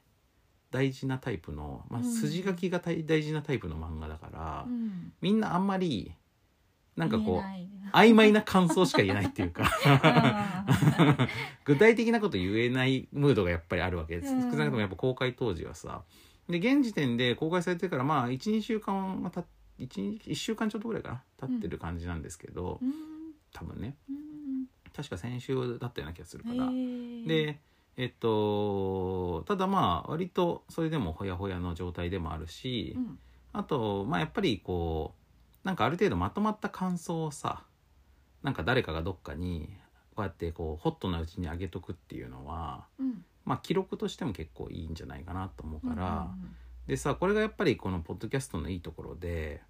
[0.71, 2.05] 大事なタイプの、まあ、うん。
[2.05, 5.13] 筋書きが大大事なタイプの漫画だから、うん。
[5.21, 6.13] みんなあんまり
[6.97, 9.71] なんかこう曖昧な感想しか言えないっていうか。
[11.65, 14.41] 具体的なこと言えないムードがやっぱりあるわけです、うん。
[14.43, 16.03] 少なくともやっぱ公開当時はさ。
[16.49, 19.45] で現時点で公開されてからまあ12週間はた
[19.79, 22.93] 1 1週間ちょっとぐらいかな経ってる感じなんですけど、うん。
[23.53, 23.97] 多分ね。
[24.09, 24.32] うん
[24.95, 26.71] 確か先週だったような気がするから、
[27.27, 27.61] で
[27.97, 33.19] えっとただまあ割とそれでもほやほやの状態でもあるし、うん。
[33.53, 35.15] あとまあやっぱりこ
[35.65, 37.65] うなんかある程度まとまった感想をさ
[38.43, 39.77] なんか誰かがどっかに
[40.17, 43.25] こうやってこうホットなうちに上げとくっていうのはうん。
[43.45, 46.57] まあ記録としても結構いいんじゃないかなと思うから、うん。
[46.87, 49.63] でさこれがやっぱりこのポッドキャストのいいところで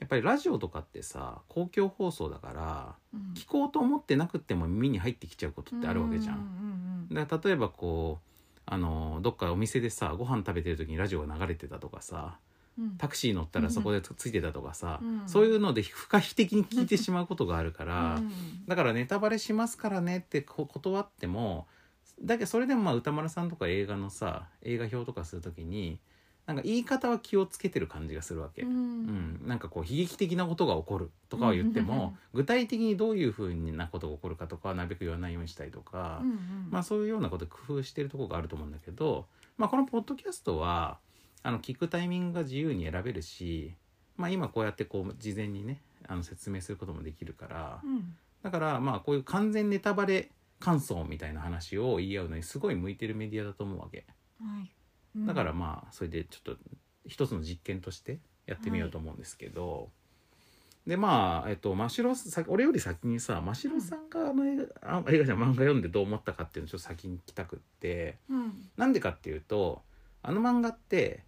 [0.00, 3.34] やっぱりラジオとかってさ公共放送だからうん。
[3.34, 7.08] 聞こうと思ってなくっても耳に入ってきちゃうことってあるわけじゃん。
[7.12, 12.38] だから例えばこうあのどっかお店でさご飯食べてる時にラジオが流れてたとかさ
[12.78, 12.96] うん。
[12.96, 18.32] タクシー乗ったらそこでついてたとかさ、うんそういうので不可避的に聞いてしまうことがあるから、うん
[18.66, 21.66] だからネタバレしますからねってこ断っても
[22.22, 25.98] だけどそれでもまあ歌丸さんとか映画のさ映画表とかするときに
[26.46, 28.62] なんか言い方は気をつけてる感じがするわけ。
[28.62, 29.06] ううん。
[29.06, 36.38] んなんかこう悲劇的なことが起こるとかは言っても、具体的にどういうふうなことが起こるかとかはなるべく言わないようにしたりとか、うんうん
[36.70, 39.26] まあ、そういうようなことで工夫してるところがあると思うんだけど、
[39.56, 40.98] まあ、このポッドキャストは
[41.42, 43.74] あの聞くタイミングが自由に選べるし、
[44.16, 48.14] まあ、今こうやってこう事前にねあの説明することもできるからうん。
[48.42, 50.30] だからまあこういう完全ネタバレ
[50.60, 54.04] 感想みたいな話を言い合うのにすごい向いてるメディアだと思うわけ。
[54.38, 54.60] はい。
[54.60, 54.68] うん
[55.16, 56.56] だからまあそれでちょっと
[57.06, 59.90] 一つの実験としてやってみようと思うんですけど、
[60.86, 68.18] でまあえっと真城さ俺より先にさ真城さんがあの映画あ映画じゃん漫画読んでどう思ったかっていうのをちょっと先に聞きたくって。
[68.28, 68.52] うん。
[68.76, 69.82] なんでかっていうと
[70.22, 71.22] あの漫画って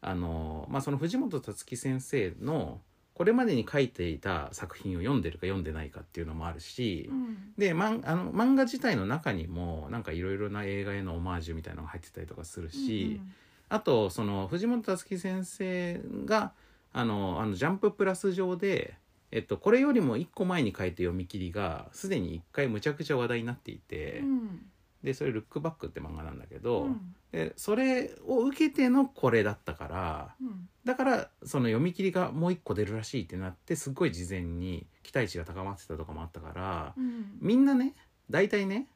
[0.00, 2.80] あの、まあ、その藤本つ樹先生の
[3.20, 7.52] これまでに書いていた作品を読んでるか読んでないかっていうのもあるし、うん。
[7.58, 13.20] で、まん、あの漫画自体の中にもなんかいろいろな映画へのオマージュみたいなのが入ってたりとかするし、
[13.68, 16.52] あとその藤本つ樹先生が
[16.94, 18.94] あのあのジャンププラス上で、
[19.32, 24.60] えっと、これよりも一個前に書いた読み切りがすでに一回むちゃくちゃ話題になっていて、うん
[25.02, 27.14] でそれ「ルックバック」って漫画なんだけど、うん。
[27.32, 30.68] でそれを受けてのこれだったからうん。
[30.84, 37.38] だからその読み切りがもう一個出るらしいってなってすっごい事前に期待値が高まってたとかもあったからうん。
[37.40, 37.94] みんなね
[38.30, 38.88] 大体ね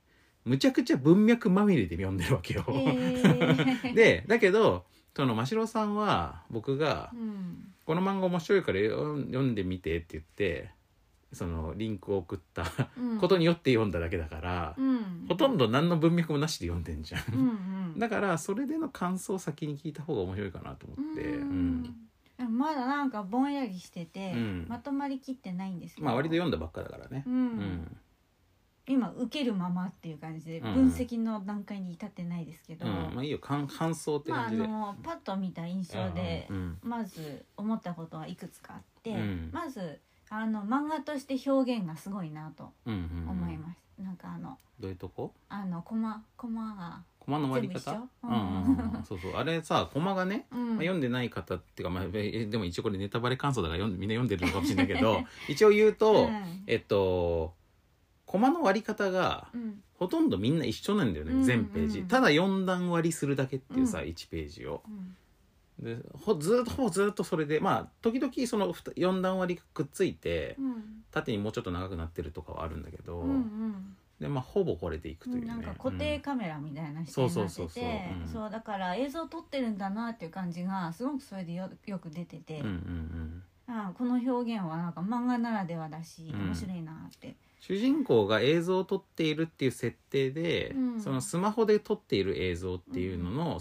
[0.44, 2.64] むちゃくちゃ文脈まみれで読んでるわけよ。
[2.68, 3.94] えー。
[3.94, 4.84] でだけど
[5.16, 10.70] その真城さんは僕がうん「この漫画面白いから読んでみて」って言って
[11.34, 12.64] そのリンクを送った
[12.98, 13.18] うん。
[13.18, 15.26] ことによって読んだだけだから、うん。
[15.28, 17.22] ほとんど何の文脈もなしで読んでんじゃん。
[17.34, 17.98] うんうん。
[17.98, 21.82] だからそれでの感想を先に聞いた方が面白いかなと思って、ううん。
[21.82, 21.96] ん
[22.50, 24.66] まだなんかぼんやりしてて、うん。
[24.68, 26.06] まとまりきってないんですけど。
[26.06, 27.24] まあ割と読んだばっかだからね。
[27.26, 27.30] う。
[27.30, 27.46] うん。
[27.58, 27.96] ん
[28.86, 30.74] 今受けるままっていう感じでうん。
[30.74, 32.92] 分析の段階に至ってないですけど、うん。
[33.14, 33.38] まあいいよ。
[33.38, 34.68] 感感想ってまああ感じで。
[34.68, 36.78] のパッと見た印象で、うん。
[36.82, 39.50] まず思ったことはいくつかあって、うん。
[39.52, 40.00] まず
[40.36, 43.28] あの漫画として表現がすごいなとうんうんうん。
[43.30, 45.32] 思います、なんかあのどういうとこ？
[45.48, 47.92] あのコマコマがコマの割り全部一緒？
[47.92, 49.04] 方うんうんうん。
[49.04, 49.32] そうそう。
[49.36, 50.68] あれさコマがね、うん。
[50.70, 56.64] まあ、読んでない方っていうか、まあ、えでも一応これネタバレ感想だから読んでみんな読んでるのかもしれないけど 一応言うと、うん。
[56.66, 57.54] えっと
[58.26, 59.80] コマの割り方がうん。
[59.94, 62.00] ほとんどみんな一緒なんだよね、うん全ページ。
[62.00, 64.04] うんただ4段割りするだけっていうさ、うん。
[64.06, 64.82] 1ページを。
[64.88, 65.16] うん
[65.78, 71.04] でほずっとほぼずっとそれでまあ時々その4段割りがくっついてうん。
[71.14, 73.96] 縦にもうちょっと長くなってるとかはあるんだけど、うんうん。
[74.20, 75.46] でまあほぼこれでいくというね。
[75.46, 77.82] なんか固定うんカメラみたいな視点になってそうそうそうそう。
[77.82, 78.28] てうん。
[78.28, 82.72] そうだから映像撮ってるんだなっていう感じがすごくそれでよよく出てて、うんうん
[83.68, 83.76] うん。
[83.76, 86.46] あこの表現はなんか漫画ならではだし、うん。
[86.46, 87.36] 面白いなって。
[87.60, 91.00] 主人公が映像を撮っているっていう設定で、うん。
[91.00, 93.60] そのスマホで撮っている映像っていうのの、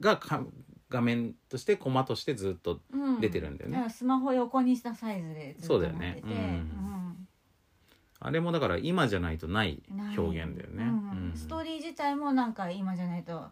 [0.00, 0.44] がか
[0.90, 3.20] 画面としてコマとしてずっとうん。
[3.20, 3.76] 出てるんだよね。
[3.76, 6.28] だからスマホ横にしたサイズでずっとそうだよ持ってて。
[6.28, 6.62] ね
[8.20, 9.80] あれもだから今じゃないとない
[10.16, 10.82] 表現だよね。
[10.82, 11.30] うん。
[11.30, 11.36] うん。
[11.36, 13.44] ストーリー自体もなんか今じゃないと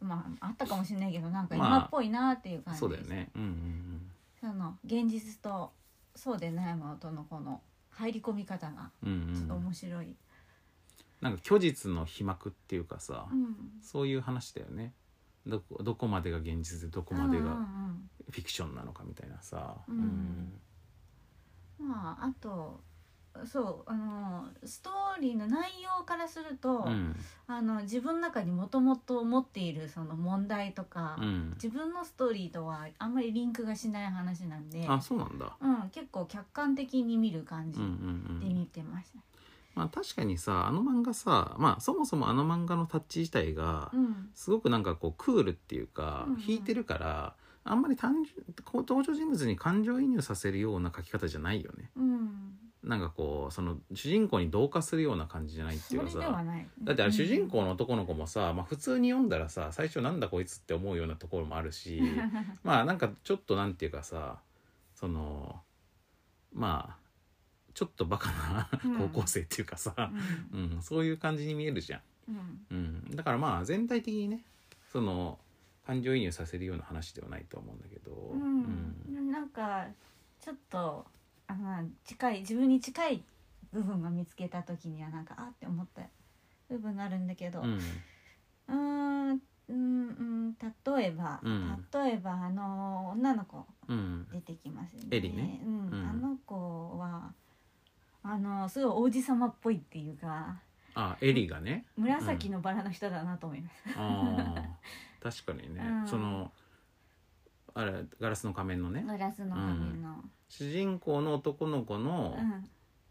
[0.00, 1.68] まああったかもしれないけどなんかまあ。
[1.68, 3.30] 今っぽいなっていう感じそうだよね。
[3.34, 5.72] うんうんその現実と
[6.14, 9.34] そうでないものとのこの入り込み方がうんうん。
[9.34, 10.14] ちょっとうん面白い、
[11.20, 13.56] なんか虚実の飛膜っていうかさ、うん。
[13.82, 14.92] そういう話だよね。
[15.46, 19.76] どこどこまでが現実でどこまでがうんうんフィクションなのかみたいなさ。
[19.88, 20.60] うんうん
[21.78, 22.80] まああと
[23.44, 35.56] そうあのストーリーの内容からすると、うんあの自分の中にもともと持っているその問題とか、うん自分のストーリーとはあんまりリンクがしない話なんで、あそうなんだ。
[35.60, 39.18] うん、結構客観的に見る感じうんうんでうん見てました。
[39.74, 44.30] まあ確かにさあの漫画さまあそもそもあの漫画のタッチ自体がうん。
[44.34, 46.40] すごくなんかこうクールっていうか、うんうん。
[46.40, 47.34] 引いてるから
[47.64, 51.90] あんまり単純こう登場人物に感情移入させるような書き方じゃないよね。
[51.96, 56.18] うん、なんかこうその主人公に同化するような感じじゃないってそれいうかさ。
[56.18, 56.68] ではない。
[56.82, 62.02] だってあれ主人うん公の男の子もさ、まあ、普通に読んだらさ最初なんだこいつって思うようなところもあるし
[62.62, 64.40] まあなんかちょっとなんていうかさ
[64.94, 65.62] その
[66.52, 67.03] まあ
[67.74, 69.08] ちょっとバカなうん。
[69.10, 69.94] 高校生っていうかさ、
[70.52, 70.74] うん。
[70.76, 70.82] うん。
[70.82, 72.00] そういう感じに見えるじゃん。
[72.28, 72.66] うん。
[72.70, 72.74] う
[73.12, 74.40] ん、だからまあ全体的にね
[74.92, 75.38] その
[75.86, 79.30] 感情移入させるような話ではないと思うんだけど、うん。
[79.30, 79.86] なんか
[80.40, 81.04] ちょっと
[81.46, 83.22] あの近い自分に近い
[83.72, 86.02] 部分が見つけた時にはなんかあって思った
[86.70, 87.78] 部分があるんだけど、うん。
[88.68, 91.86] うーんうんうん例えば、うん。
[91.92, 94.26] 例えばあの女の子うん。
[94.32, 95.08] 出てきますよね。
[95.10, 95.60] エリね。
[95.64, 95.88] うん。
[95.88, 96.08] うん。
[96.08, 97.32] あの子は
[98.24, 100.56] あのすごい王子様っぽいっていうか
[100.94, 101.84] あエリがね。
[101.96, 106.08] 紫のバラの人だなと思います、あー確かにね、うん。
[106.08, 106.50] その
[107.74, 109.04] あれガラスの仮面のね。
[109.06, 112.42] ガラスの仮面の、主人公の男の子の、う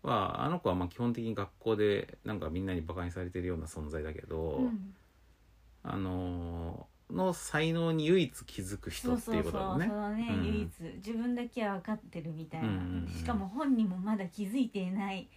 [0.08, 0.10] ん。
[0.10, 4.95] はあの子はまあ基本的に学校でなんかみんなにバカにされてるような存在だけど、うん。
[5.84, 9.88] あのーの才能に唯一気づく人っていうことだね。
[9.88, 10.45] そうそうそうね、うん。
[10.45, 10.69] 唯一
[11.06, 13.13] 自分だけは分かってるみたいな、うんうんうん。
[13.15, 15.28] しかも本人もまだ気づいていない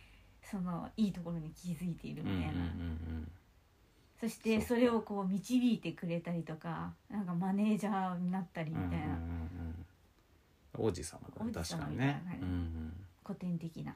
[0.42, 3.30] そのいいところに気づいているみたいな、うんうんうん
[4.18, 9.74] そしてそれをこう導いてくれたりとかなんかマネージャーになったりみたいな、うんうんうん
[10.78, 10.86] うん。
[10.88, 12.20] 王子様だね確かにみたい。
[12.40, 13.94] うんうん、古典的な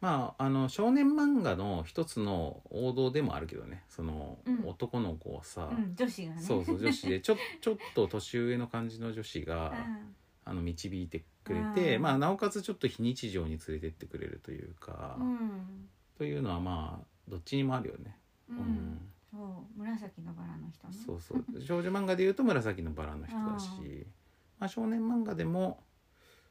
[0.00, 3.84] まああの少年漫画の一つの王道でもあるけどね。
[3.88, 4.66] その、うん。
[4.66, 6.40] 男の子をさ、うん女子がね。
[6.40, 7.20] そうそう女子で。
[7.20, 10.14] ちょ ちょっと年上の感じの女子が、うん。
[10.46, 12.02] あの導いてくれて、うん。
[12.02, 15.88] まあ、なおかつちょっと非日常に連れてってくれるというか、うん。
[16.16, 18.18] というのはまあどっちにもあるよね。
[18.48, 18.60] ううん。
[18.60, 20.94] んそう紫のバラの人ね。
[21.06, 21.62] そうそう。
[21.62, 24.06] 少女漫画でいうと紫のバラの人だし、
[24.58, 25.84] まあ、少年漫画でも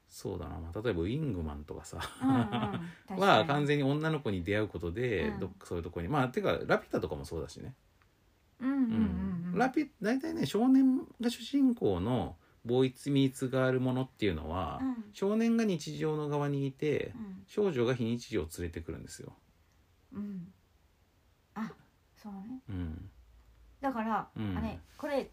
[0.10, 2.00] そうだな、まあ、例えばウィングマンとかさ。
[2.22, 3.24] うんうん。
[3.24, 5.40] は 完全に女の子に出会うことで、うん。
[5.40, 6.12] どそういうところに。
[6.12, 7.76] まあていうかラピュタとかもそうだしね、
[9.54, 15.06] ラピュ大体ね少年が主人公のボーイツミーツがあるものっていうのは、うん。
[15.14, 17.44] 少年が日常の側にいてうん。
[17.46, 19.34] 少女が非日常を連れてくるんですよ。
[20.14, 20.52] うん。
[21.54, 21.72] あ
[22.16, 22.62] そうね。
[22.70, 23.10] うん、
[23.80, 24.58] だから、うん。
[24.58, 25.30] あれこれ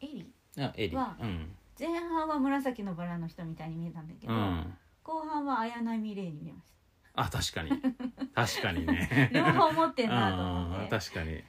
[0.00, 0.32] エリ？
[0.58, 6.64] あエリ、はうん前半は紫のバラの人みたいに見えたんだけど、うん、後半は綾波レイに見えまし
[7.16, 7.70] あ確かに。
[8.34, 9.30] 確かにね。
[9.32, 11.42] た両方持ってんなと思って、確かに。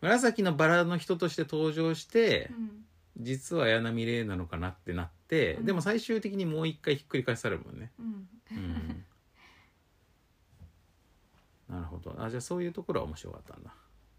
[0.00, 2.84] 紫のバラの人として登場してうん、
[3.18, 5.64] 実は綾波レイなのかなってなって、うん。
[5.64, 7.92] でも最終的にもう一回ひっくり返されるもんね。
[7.98, 8.28] うん。
[8.50, 9.04] うん、
[11.68, 12.14] なるほど。
[12.18, 13.74] あじゃあそういうところは面白かったんだ。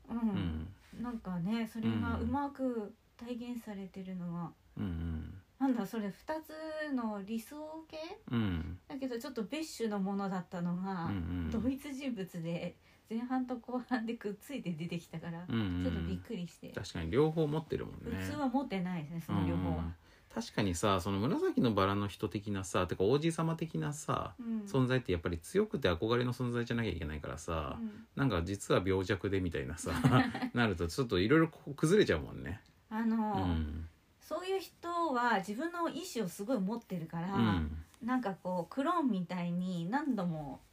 [0.10, 0.20] ううん。
[0.20, 7.56] んなんかねそれがうまく体現されてるのは、うんなんだそれ2つの理想
[7.90, 7.98] 系
[8.32, 8.38] うん。
[8.38, 11.62] うんだけどちょっと別種のものだったのが、うんうん。
[11.64, 12.76] 同一人物で
[13.10, 15.84] 前半と後半でくっついて出てきたから、うんうん。
[15.84, 18.18] ちょっとびっくりして、確かに両方持ってるもんね。
[18.18, 19.78] 普通は持ってないですねその両方は。
[19.78, 19.94] うん
[20.30, 24.62] 確かにさその紫のバラの人的なさてか王子様的なさうん。
[24.68, 28.06] 存在ってやっぱり強くて憧れの存在じゃなきゃいけないからさ、うん。
[28.16, 29.92] なんか実は病弱でみたいなさ
[30.54, 32.62] なるとちょっといろいろ崩れちゃうもんね。
[32.90, 33.90] あの、うん
[34.28, 37.78] そういう人は自分の意思をすごい持ってるから、うん。
[38.04, 40.67] なんかこうクローンみたいに何度もう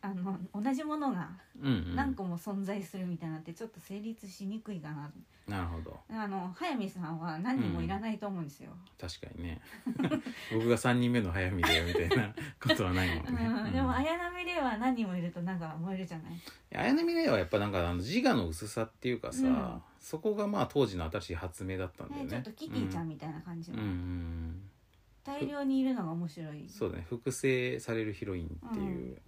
[0.00, 1.96] あの同じものがうんうん。
[1.96, 5.10] 何個も存在するみたいなのってちょっと成立しにくいかな、
[5.46, 5.98] なるほど。
[6.10, 9.60] あの早見さんは何人もいらないと思うんですよ、確かにね。
[10.52, 13.46] 僕が3人目の早見だよみたいな ことはないもんね。
[13.46, 16.40] うん、でも綾波レイは何人もいるとなんか燃えるじゃない？
[16.74, 19.82] 綾波レイはやっぱなんかあの自我の薄さっていうかさ、うん。
[19.98, 22.30] そこがまあ当時の新しい発明だったんだよね。
[22.30, 23.88] ねちょっとキティちゃんうんみたいな感じの、うん。
[23.88, 24.62] うん
[25.24, 26.68] 大量にいるのが面白い。
[26.68, 27.06] そうだね。
[27.08, 29.18] 複製されるヒロインっていう、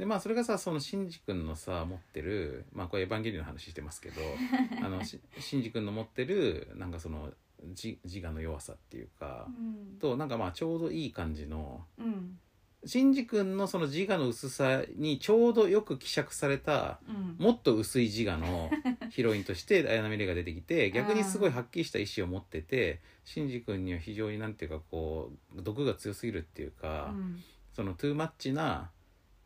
[0.00, 4.22] でまあそれがさそのシンジ君のさ持ってるまあこれエヴァンゲリオンの話してますけど
[4.82, 7.30] あのしシンジ君の持ってるなんかその
[7.62, 9.98] 自自我の弱さっていうかう、ん。
[9.98, 12.38] となんかまあちょうどいい感じのうん。
[12.86, 17.36] シンジ君のその自我の薄さにちょうどよく希釈されたうん。
[17.38, 18.70] もっと薄い自我の
[19.12, 27.42] ヒロインとして綾波レイが出てきて逆にすごいはっきりした意志を持っててシンジ君には非常になんていうかこう毒が強すぎるっていうか、うん。
[27.74, 28.90] そのトゥーマッチな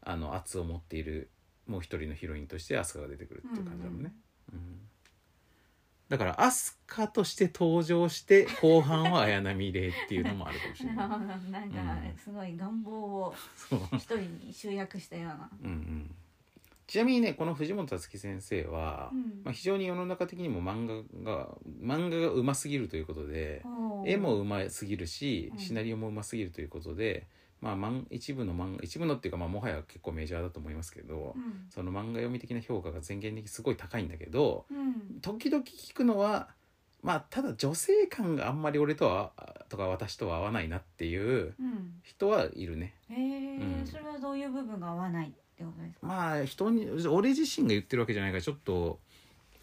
[0.05, 1.31] あの圧を持っている
[1.67, 4.12] もう一人のヒロインとしてアスカが出てくるっていう感じだもんね。
[4.53, 4.85] うん
[6.09, 10.97] だからアスカとして登場して後半は綾波レイっていうのもあるかもしれない。
[11.09, 13.35] なんかうんすごい願望を
[13.95, 16.14] 一人に集約したような、うんうん。
[16.87, 19.43] ちなみにねこの藤本つ樹先生は、うん。
[19.45, 21.49] まあ、非常に世の中的にも漫画が
[21.81, 23.65] 漫画がうますぎるということで
[24.05, 25.59] 絵もうますぎるしうん。
[25.59, 27.27] シナリオもうますぎるということで、
[27.65, 31.67] まあ、漫一部の漫画一部のっていうか、まあ、もはや結構メジャーだと思いますけど、うん。
[31.71, 35.21] その漫画読み的な評価が全言的にすごい高いんだけどうん。
[35.23, 36.48] 時々聞くのは
[37.02, 39.33] まあただ女性感があんまり俺とは
[39.71, 41.94] とか私とは合わないなっていううん。
[42.02, 42.94] 人はいるね。
[43.08, 43.87] へえ、うん。
[43.87, 49.00] それはどういう部分が合わないってことですか、まあ人に俺自身が言ってるわけじゃないからちょっと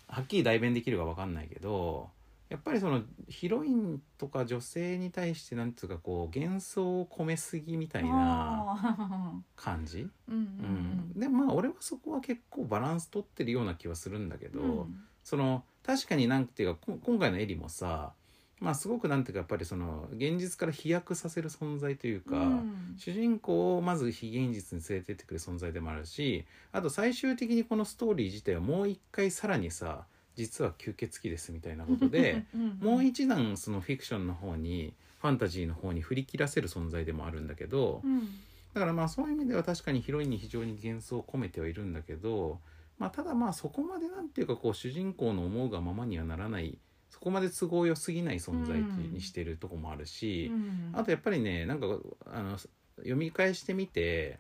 [0.07, 2.09] はっきり代弁できるか分かんないけど
[2.51, 11.19] やっぱりそのヒロインとか女性に対してなんつうかこう幻想を込めすぎみたいなあ感じ、ーうんうん。
[11.19, 15.03] でまあ俺はそこは結構バランス取ってるような気はするんだけど、うんうん。
[15.23, 18.11] その確かになんていうかこ今回のエリもさ
[18.59, 22.95] まあすごくなんていうかやっぱりその現実から飛躍させる存在というか、うん。
[22.97, 26.43] 主人公をまず非現実に連れてってくれる存在でもあるし
[26.73, 30.03] あと最終的にこのストーリー自体はもう一回さらにさ
[30.35, 38.27] 実は吸血鬼ですみたいなことでうんもう一段そのフィクションの方にファンタジーの方に振り切らせる存在でもあるんだけどうん
[38.73, 42.59] だからまあそういう意味では確かにヒロインに非常に幻想を込めてはいるんだけど、
[42.97, 46.77] まあ、ただまあそこまでなんていうかこう主人公の思うがままにはならない
[47.09, 50.51] そこまで都合良すぎない存在にしてるとこもあるし。
[50.53, 51.87] うんあとやっぱりねなんか
[52.25, 52.57] あの
[52.97, 54.39] 読み返してみて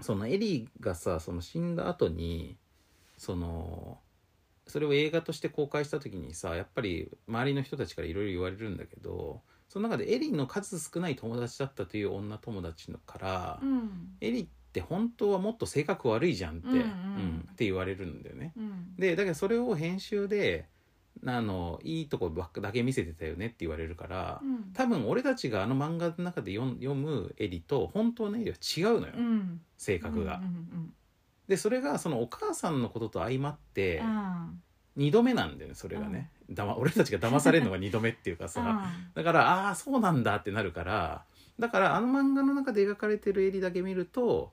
[0.00, 2.56] そのエリーがさその死んだ後に
[3.16, 3.98] その
[4.70, 14.16] それを映画として公開した時にさやっぱり周りの人たちからいろいろ言われるんだけどその中でエリーの数少ない友達だったという女友達のから、うん。
[14.20, 17.48] エリーって本当はもっと性格悪いじゃんって、うんうん。
[17.52, 18.52] って言われるんだよね。
[18.56, 18.96] うん。
[18.96, 20.66] でだけどそれを編集で
[21.24, 24.72] あのいいとこばっかだけ見せてたよねって言われるから、うん。
[24.72, 29.60] 多分俺たちがあの漫画の中で読むエリと本当のエリは違うのよ、うん。
[29.76, 30.38] 性格が。
[30.38, 30.94] うんうん
[31.50, 34.06] でそれがそのお母さんのことと相まってうん。
[34.06, 34.50] あ
[34.96, 41.24] 2度目なんだよねそれがね、だま俺たちが騙されるのが2度目っていうかあさだからああーそうなんだってなるから
[41.60, 44.52] だからあの漫画の中で描かれてるエリだけ見ると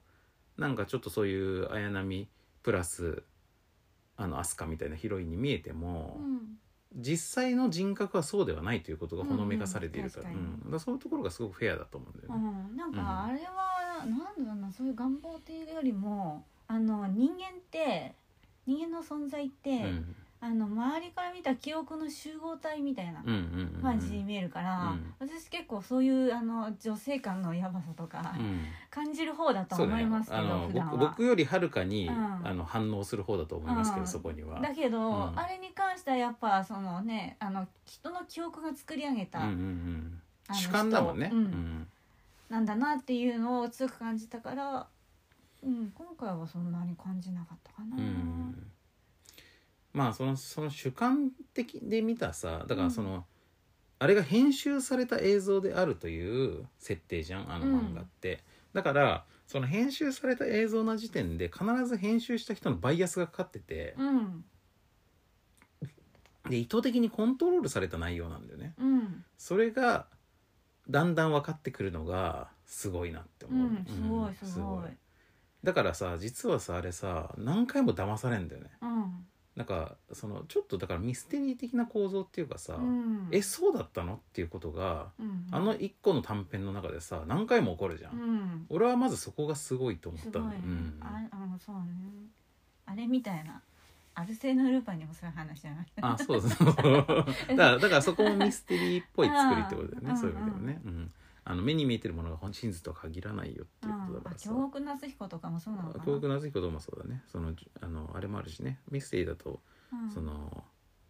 [0.58, 2.28] なんかちょっとそういう綾波
[2.62, 3.24] プラス
[4.16, 6.40] あの飛鳥みたいなヒロインに見えても、うん。
[6.96, 10.62] 実際の人格はそうではないということがほのめかされているから,、うんうん。
[10.66, 12.74] うんらそういうところがすごくフェアだと思うんだようね。
[12.74, 18.14] ん、なんかあれは、なんだろうなそういう願望っていうよりもあの人間って
[18.66, 20.16] 人間の存在って、うん。
[20.40, 23.24] あの周りから見た記憶の集合体みたいな
[23.82, 25.14] 感じに見えるから、うん。
[25.20, 28.66] 私結構そういうあの女性感のやばさとか、うん。
[28.92, 30.92] 感じる方だと思いますけど、あの普段は。
[30.92, 32.42] 僕僕よりはるかに、うん。
[32.44, 34.08] あの反応する方だと思いますけど、うん。
[34.08, 34.62] そこには。
[34.62, 35.40] だけど、うん。
[35.40, 40.22] あれに関してはやっぱそのねあの人の記憶が作り上げた、うんうんうん。
[40.50, 41.32] あの主観だもんね。
[42.50, 44.88] なんだなっていうのを強く感じたから、
[45.64, 47.98] うん、今回はそんなに感じなかったかな。
[47.98, 48.72] うん。
[49.94, 53.26] まあそのその主観的で見たさだからその、
[54.00, 58.44] あれが編集された映像であるという設定じゃんあの漫画って、
[58.74, 64.46] だからその編集された映像の時点で必ず編集した人のバイアスがかかってて、うん。
[66.50, 68.74] で意図的にコントロールされた内容なんだよね。
[68.80, 69.26] うん。
[69.38, 70.06] それが
[70.90, 74.30] だんだん分かってくるのがすごいなってう思う、んすごい。
[74.30, 75.07] うんすごい
[75.68, 78.70] だからさ実はさあれさ何回も騙されんだよね。
[78.82, 79.26] うん。
[79.58, 83.28] なんかそのちょっとだからミステリー的な構造っていうかさ、うん。
[83.34, 85.46] えそうだったのっていうことがうん。
[85.52, 88.66] あの一個の短編の中でさ何回も起こるじゃん、うん。
[88.70, 90.98] 俺はまずそこがすごいと思ったんだよ、うん。
[91.02, 91.82] ああのそうね。
[92.86, 93.62] あれみたいな。
[94.16, 96.66] アルセーヌ・ルパンにもそういう話じゃないあそうそう。
[96.74, 101.12] だからだからそこもミステリーっぽい作りってことだよね、うんそういう意味ではね、うん、
[101.50, 106.04] あの目に見えてるものが本真実とは限らないよっていうことだからさ、京極夏彦とかもそうなのかな。
[106.04, 107.24] 教育なず彦どもそうだね。
[107.32, 108.80] そのあのあれもあるしね。
[108.92, 109.62] ミステリーだと、
[109.94, 110.12] うん。
[110.12, 110.66] その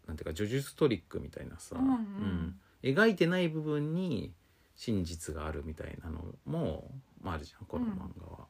[0.06, 2.56] なんていうか呪術トリックみたいなさ、うんうん。
[2.84, 4.32] 描いてない部分に
[4.76, 8.48] 真実があるみたいなのも、まあ、あるじゃんこの漫画は、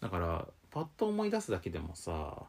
[0.00, 2.44] だからパッと思い出すだけでもさ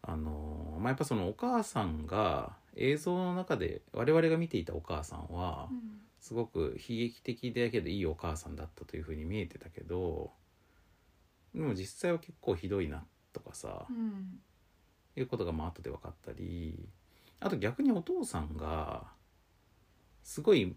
[0.00, 10.32] あのまあやっぱそのお母さんが映像の中で我々が見ていたお母さんはうんすごく悲劇的だけどいいお母さんだったというふうに見えてたけど
[11.54, 14.40] でも実際は結構ひどいなとかさ、うん。
[15.16, 16.88] いうことがまあ後で分かったり
[17.38, 19.04] あと逆にお父さんが
[20.24, 20.74] すごい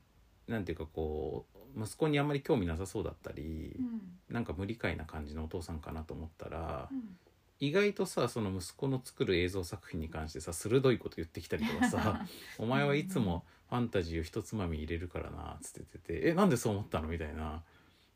[0.48, 4.02] なんていうかこう息子にあんまり興味なさそうだったりう、ん。
[4.30, 7.18] なんか無理解な感じのお父さんかなと思ったら、うん。
[7.60, 12.26] 意外とさその息子の作る映像作品に関してさ鋭いこと言ってきたりとかさ
[12.60, 17.64] 「お前はいつもファンタジーを一つまみ入れるからな」っつっててて「えなんでそう思ったの?」みたいな。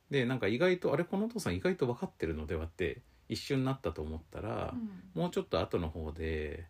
[0.10, 6.68] でなんか意外とあれこのお父さん意外と分かってるのではって一瞬なったと思ったら、うんもうちょっと後の方で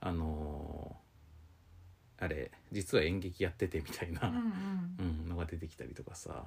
[0.00, 6.46] あのーあれ実は演劇やっててみたいな、うんうんうんのが出てきたりとかさ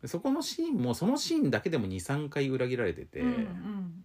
[0.00, 4.04] でそこのシーンもそのシーンだけでも23回裏切られてて、うんうん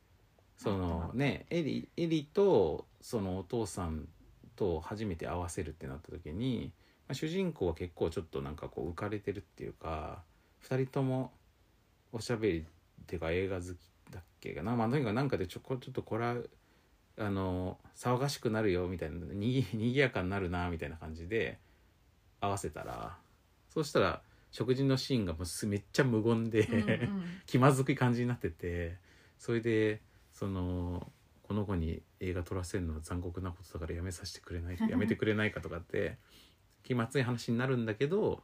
[0.58, 4.08] そのねエリエリとそのお父さん
[4.58, 6.72] と初めて会わせるってなった時に、
[7.08, 10.24] まあ、主人公は結構ちょっとなんかこう浮かれてるっていうか
[10.68, 11.32] 2人とも
[12.12, 12.64] おしゃべりっ
[13.06, 13.68] ていうか映画好き
[14.12, 14.76] だっけかな。
[14.76, 16.36] まあとにかくなんかでちょこちょっとこれは
[17.20, 21.60] あの騒がしくなるよみたいなにぎ にぎやかになるなみたいな感じで
[22.40, 23.18] 合わせたら
[23.70, 27.24] そうしたら食事のシーンがもうすめっちゃ無言で、うんうん。
[27.46, 28.98] 気まずくい感じになってて
[29.38, 30.02] それで
[30.32, 31.12] その
[31.48, 36.18] この子に映画撮らせるのは残酷なことだからやめさせてくれない やめてくれないかとかって
[36.84, 38.44] 気まずい話になるんだけど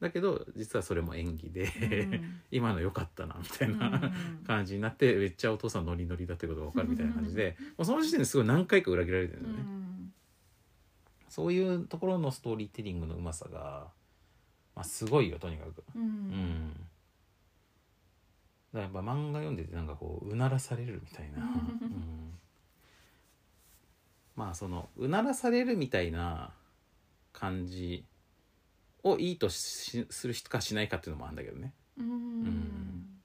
[0.00, 2.40] だけど実はそれも演技で、うん。
[2.50, 4.12] 今の良かったなみたいうんな
[4.46, 10.14] 感じになってめっちゃお父さんノリノリだってことが分かるみたいな感じでもうその時点ですごい何回か裏切られてるうのね、ん。
[11.28, 13.92] そういうところのストーリーテリングのうまさが、
[14.74, 15.84] まあ、すごいよとにかく。
[15.94, 16.87] ううんん
[18.72, 22.38] だからやっぱ漫画読んでてなんかこううならされるみたいな、 うん。
[24.36, 26.52] まあそのうならされるみたいな
[27.32, 28.04] 感じ
[29.02, 31.72] をいいとしする人かしないかっていうのもあるんだけどね。
[31.96, 33.20] うん。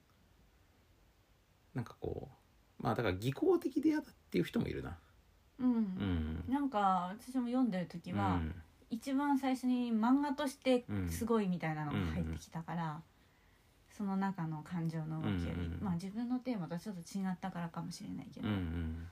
[1.74, 2.30] なんかこ
[2.80, 4.98] うまあだから技巧的で嫌だっていう人もいるな。
[5.60, 5.74] うん。
[5.74, 6.44] うん。
[6.48, 8.56] なんか私も読んでる時は、うん。
[8.90, 11.10] 一番最初に漫画としてうん。
[11.10, 13.02] すごいみたいなのが入ってきたから、
[13.96, 19.08] その中の感情の動きより、うんうんまあ自分のテーマとちょっと違ったからかもしれないけど、うんうん。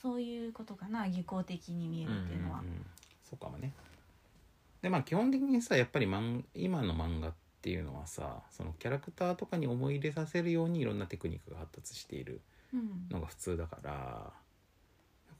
[0.00, 2.60] そういうことかな技巧的に見えるっていうのは。
[2.60, 2.68] んん。
[2.68, 2.86] ん。
[3.28, 3.72] そうかもね。
[4.82, 13.08] でまあ基本的にさやっぱり漫今の漫画っていうのはさそのキャラクターとかに思い入れさせるようにいろんなテクニックが発達しているうん。
[13.10, 14.32] のが普通だから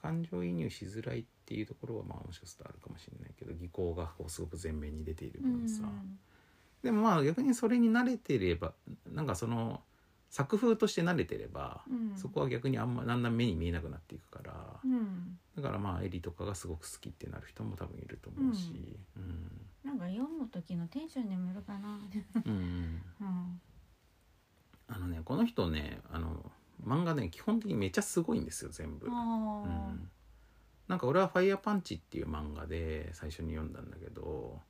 [0.03, 5.83] 感情移入しづらいっていうところはまあもしかするとあるかもしれないけど技巧がこうすごく前面に出ている分さ、
[6.87, 8.73] でもまあ逆にそれに慣れてれば
[9.13, 9.83] なんかその
[10.31, 12.17] 作風として慣れてれば、うん。
[12.17, 15.39] そこは逆にあんまだんだん目に見えなくなっていくから、うん。
[15.57, 19.67] だからまあエリとかがすごく好きってなる人も多分いると思うし、うん。
[19.85, 22.01] なんか読む時のテンションにもよるかな。
[22.45, 22.53] うん。
[22.53, 23.01] うん。
[23.21, 23.61] うん
[24.89, 26.53] あのねこの人ねあの
[26.85, 29.09] 漫画ね基本的にめちゃすごいんですよ全部。
[29.11, 30.11] あうーん、
[30.87, 34.61] なんか俺は「ファイヤーパンチ」っていう漫画で最初に読んだんだけど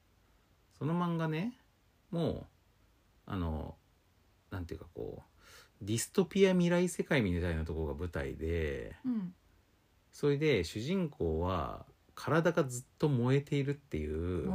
[0.78, 1.58] その漫画ね
[2.16, 2.44] もう
[3.26, 3.74] あの
[4.50, 9.34] なんていうかこうディストピア未来世界みたいなところが舞台でうん。
[10.12, 14.48] それで主人公は体がずっと燃えているっていう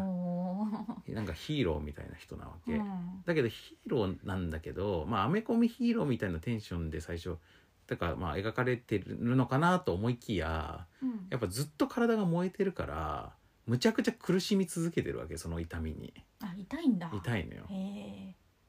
[1.08, 2.74] なんかヒーローみたいな人なわけ。
[2.74, 3.22] うん。
[3.28, 7.38] だけどヒーローなんだけどまあアメコミヒーローみたいなテンションで最初
[7.86, 11.28] だからまあ描かれてるのかなと思いきやうん。
[11.30, 13.34] やっぱずっと体が燃えてるから
[13.72, 17.10] むちゃくちゃ苦しみ続けてるわけその痛みにあ痛いんだ。
[17.14, 17.66] 痛いのよ。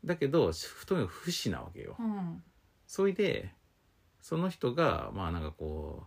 [0.05, 0.53] だけど
[0.87, 2.41] とにかく不死なわけようん
[2.87, 3.53] それで
[4.21, 6.05] その人がまあなんかこ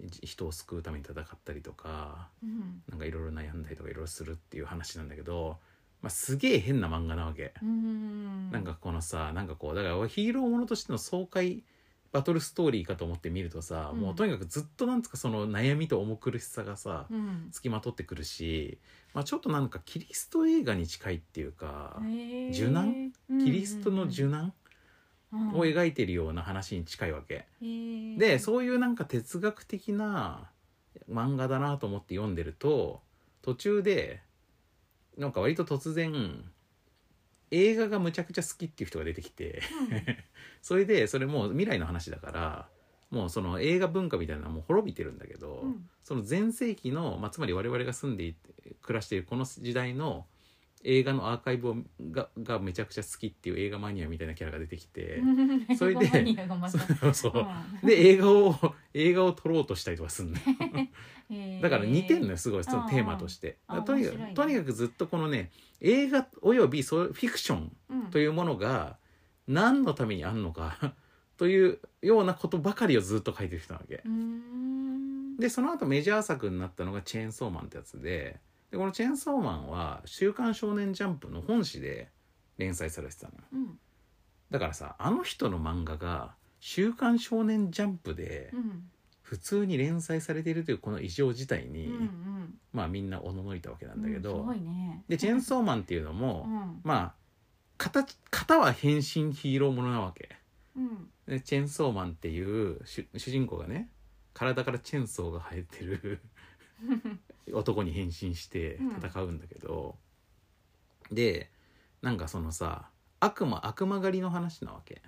[0.00, 5.58] うひ人を救うために戦ったりとかうんなんかいろいろ悩んだりとかいろいろするっていう話なんだけど、
[6.00, 8.50] まあ、すげえ変な漫画なわけ、うん。
[8.50, 11.64] なんかこのさなんかこうだから俺ヒーローものとしての爽快
[12.12, 14.00] バトルストーリーかと思って見るとさ、うん。
[14.00, 17.48] もうとにかくずっとなんつうかその悩みと重苦しさがさ、うん。
[17.52, 18.78] つきまとってくるし、
[19.14, 22.00] まあ、ちょっとなんかキリスト映画に近いっていうか、
[22.50, 23.12] 受難？
[23.44, 24.52] キリストの受難？
[25.32, 27.46] 難を描いてるような話に近いわけ。
[27.60, 30.50] いでそういうなんか哲学的な
[31.08, 33.00] 漫画だなと思って読んでると
[33.42, 34.22] 途中で
[35.16, 36.44] なんか割と突然
[37.50, 39.62] 映画がむちゃくちゃ好きっていう人が出てきて
[40.62, 42.68] それでそれもう未来の話だから
[43.10, 45.88] もうその映画文化みたいなのはもう滅びてるんだけど、うん。
[46.04, 50.26] その前世紀の、まあ、つまり我々が住んでいて暮らしているこの時代の
[50.82, 51.76] 映画のアーカイブを
[52.10, 55.24] ががめちゃくちゃ好きっていう映画マニアみたいなキャラが出てきて、う
[55.72, 56.06] んそれで
[57.00, 57.32] そうそう。
[57.34, 60.42] うんで映画を映画を撮ろうとしたりとかすんのよ。
[61.30, 62.64] へえだから似てんのよすごい。
[62.64, 63.58] そのテーマとして。
[63.86, 64.26] とにか面白いね。
[64.28, 65.50] くとにかくずっとこのね
[65.80, 68.02] 映画およびそうフィクションうん。
[68.10, 68.98] というものが
[69.46, 70.94] 何のためにあんのか
[71.36, 74.02] というようなことばかりをずっと書いてる人なわけ。
[75.38, 78.40] でその後メジャー作になったのが「チェーンソーマン」ってやつで
[78.70, 82.10] でこの「チェーンソーマン」は「週刊少年ジャンプ」の本誌で
[82.58, 83.40] 連載されてたのよ。
[83.52, 83.78] うん。
[84.50, 88.90] だからさあの人の漫画が「週刊少年ジャンプ」でうん。
[89.22, 92.58] 普通に連載されているというこの異常事態に、うんうん。
[92.72, 95.04] まあみんなおののいたわけなんだけど、うんすごいね。
[95.08, 96.80] でチェーンソーマンっていうのうも、ん。
[96.82, 97.14] まあ
[97.78, 100.36] 型型は変身ヒーローものなわけ。
[100.74, 101.10] うん。
[101.26, 103.88] でチェーンソーマンっていう主主人公がね
[104.34, 106.20] 体からチェーンソーが生えてる
[107.52, 109.96] 男に変身して戦うんだけど、
[111.10, 111.50] で
[112.02, 112.88] なんかそのさ
[113.20, 115.02] 悪魔悪魔狩りの話なわけ。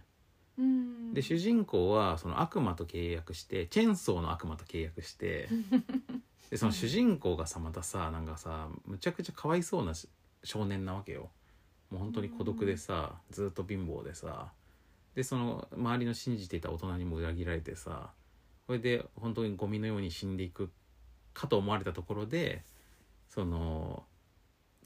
[0.59, 1.15] うん。
[1.15, 5.49] で主人公はその悪魔と契約してチェーンソーの悪魔と契約して
[6.51, 10.09] でその主人公がさまたさなんかさむちゃくちゃかわいそうなし
[10.45, 11.31] 少年なわけよ。
[11.91, 14.53] もう本当に孤独でさずっと貧乏でさ。
[15.15, 18.13] でその周りの信じていた大人にも裏切られてさ。
[18.67, 20.71] これで本当にゴミのように死んでいく
[21.35, 22.63] かと思われたところで
[23.29, 24.05] その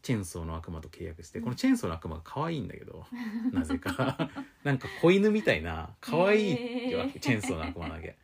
[0.06, 3.04] チェーンソーの悪魔と契約してこのチェーンソーの悪魔が可愛いんだけど
[3.52, 4.30] なぜか。
[4.62, 7.18] なんか子犬みたいな可愛いってわけ。
[7.18, 8.16] チェーンソーの悪魔だけ。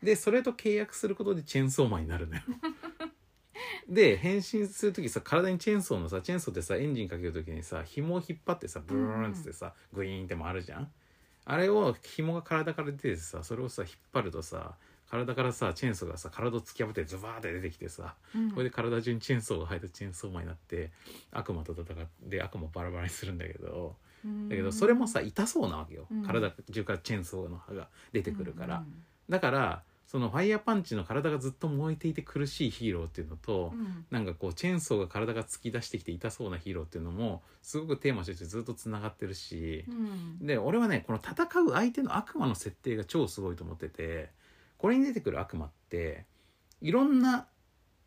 [0.00, 2.42] でそれと契約することでチェーンソーマンになるのよ。
[3.88, 10.92] で変身する時さ体にチェーンソーのさチェーンソーってさエンジンかける時にさ紐を引っ張ってさブーンっつってさ、グイーンってもあるじゃん。
[11.46, 14.76] あれを紐が体から出てさそれをさ引っ張るとさ
[15.10, 18.50] 体からさチェーンソーがさ体を突き破ってズバーって出てきてさうん。
[18.50, 20.90] これで体中にチェーンソーが入ったチェーンソーマンになって
[21.32, 23.96] 悪魔と戦って悪魔をバラバラにするんだけど
[24.48, 26.22] だけどそれもさ痛そうなわけよ、うん。
[26.24, 34.04] 体中からチェーンソーの刃が出てくるから、うんだからそのファイヤーパンチの体がずっと燃えていて苦しいヒーローっていうのと、うん。
[34.10, 39.84] なんかこうチェーンソーが体が突き出してきて痛そうなヒーローっていうのもすごくテーマとしてずっとつながってるし。
[39.88, 40.46] う、ん。
[40.46, 44.30] で俺はねこの戦う相手の悪魔の設定が超すごいと思ってて
[44.84, 46.26] これに出てくる悪魔って
[46.82, 47.46] いろんな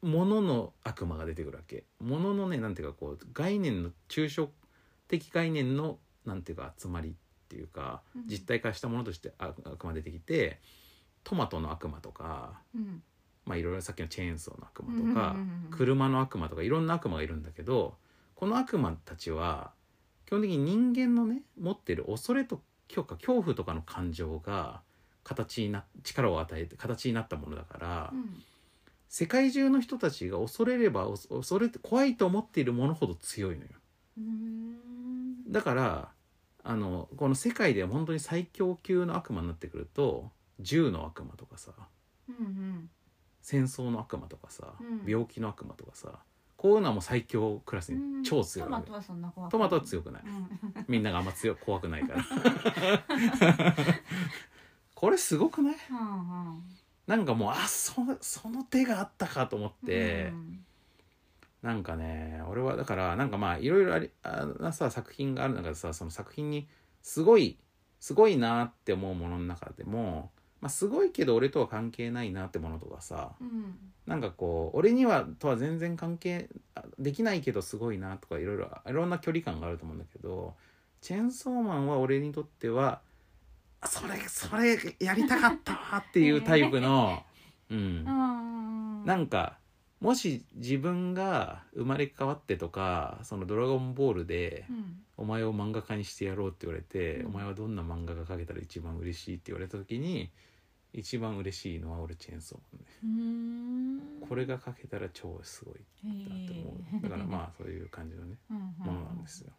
[0.03, 1.85] ものの悪魔が出てくるわけ。
[1.99, 4.51] もののねなんていうかこう概念の抽象
[5.07, 7.13] 的概念のなんていうか集まりっ
[7.49, 8.27] ていうかうん。
[8.27, 10.59] 実体化したものとして悪悪魔出てきて
[11.23, 13.01] トマトの悪魔とかうん。
[13.47, 15.35] まあいろいろさっきのチェーンソーの悪魔とか、
[15.71, 17.95] 車の悪魔とかいろんな悪魔がいるんだけど
[18.35, 19.71] この悪魔たちは
[20.27, 24.85] 基本的に人間のね持ってる恐れと恐怖とかの感情が
[25.27, 28.41] 形にな力を与えて形になったものだから、うん。
[29.09, 33.69] 世界中の人たちが恐れれば恐恐れて怖いと思っているものほど強いのよ。
[34.17, 35.51] うん。
[35.51, 36.09] だから
[36.63, 41.71] あのこの世界では本当に最強級の悪魔になってくると銃の悪魔とかさ
[42.27, 42.89] うん
[43.41, 45.09] 戦争の悪魔とかさ、うん。
[45.09, 46.19] 病気の悪魔とかさ
[46.55, 48.21] こういうのはもう最強クラスうん。
[48.21, 50.23] に超強いトマトはそんな怖くトマトは強くない。
[50.25, 50.85] うん。
[50.87, 52.23] みんながあんま強く怖くないから
[54.99, 55.75] これすごくない？
[55.91, 56.63] うん
[57.05, 59.87] なんかもうあそその手があったかと思っうん。
[59.87, 60.33] て、
[61.61, 66.67] なんかね俺はだからなんかまあいろいろありあなさ作品がある中でさその作品に
[67.03, 67.59] すごい
[67.99, 70.31] すごいなって思うものの中でも、
[70.61, 73.75] まあ、すごいけど俺とは関係ないなってものとかさうん。
[74.07, 80.55] なんかこう俺にはとは全然関係あできないけどすごいなとかいろいろいろんな距離感があると思うんだけど
[81.01, 83.06] チェーンソーマンは俺にとってはあ
[83.85, 87.23] それそれやりたかったわっていうタイプの、
[87.69, 87.77] うん。
[87.77, 87.81] う
[89.01, 89.05] ん。
[89.05, 89.57] なんか
[89.99, 97.27] もし自分が生まれ変わってとかその「ドラゴンボール」でうん「お前を漫画家にしてやろう」って言われて「うん。
[97.27, 100.29] お前はどんな漫画が描けたら一番嬉しい?」って言われた時に
[100.93, 107.01] 一番嬉しいのは俺チェーンソーマこれが描けたら超すごいなって思う。
[107.01, 109.51] だからまあそういう感じのねあものなんですよ。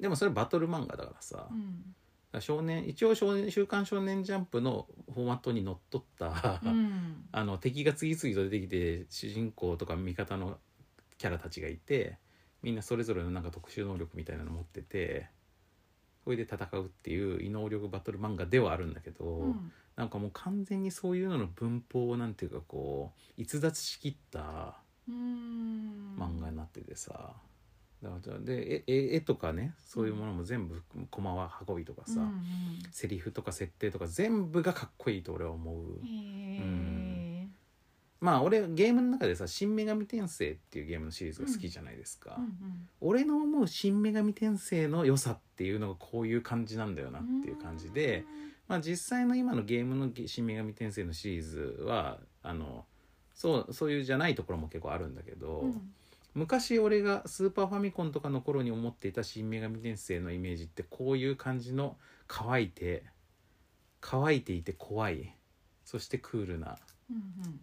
[0.00, 1.58] でもそれバトル漫画だからさ、うん。
[1.58, 2.03] ら
[2.40, 7.28] 少年一応少年「週刊少年ジャンプ」のフォーマットにのっとった、うん。
[7.32, 10.58] あの敵が次々と出てきて主人公とか味方の
[11.18, 12.18] キャラたちがいて
[12.62, 15.28] みんなそれぞれのなんか特殊能力みたいなの持ってて
[16.24, 19.72] それで戦うっていう異能力バトル漫画ではあるんだけど、うん。
[19.96, 26.16] なんかもう完全にそういうのの文法をなんていうかこう逸脱しきったうん。
[26.18, 27.34] 漫画になっててさ、だから
[28.40, 32.42] で絵とかねそういうものも全部駒は運びとかさ、うん
[32.90, 35.76] セリフとか設定とか全部がかっこいいと俺は思う。
[36.00, 37.52] うん。
[38.20, 48.24] まあ俺ゲームの中でさ「新女神転生」っていうゲームのシリーズが好きじゃないですか、うん俺の思う新女神転生の良さっていうのがこういう感じなんだよなっていう感じで、
[48.66, 52.86] まあ、実際の今のゲームのゲ新女神転生のシリーズはあの
[53.34, 55.94] そうそういうじゃないところも結構あるんだけど、うん
[56.34, 63.04] 昔俺がスーパーファミコンとかの頃に思っていた新女神転生のイメージってこういう感じの乾いて
[64.00, 65.34] 乾いていて怖い。
[65.84, 66.76] そしてクールな
[67.10, 67.60] うん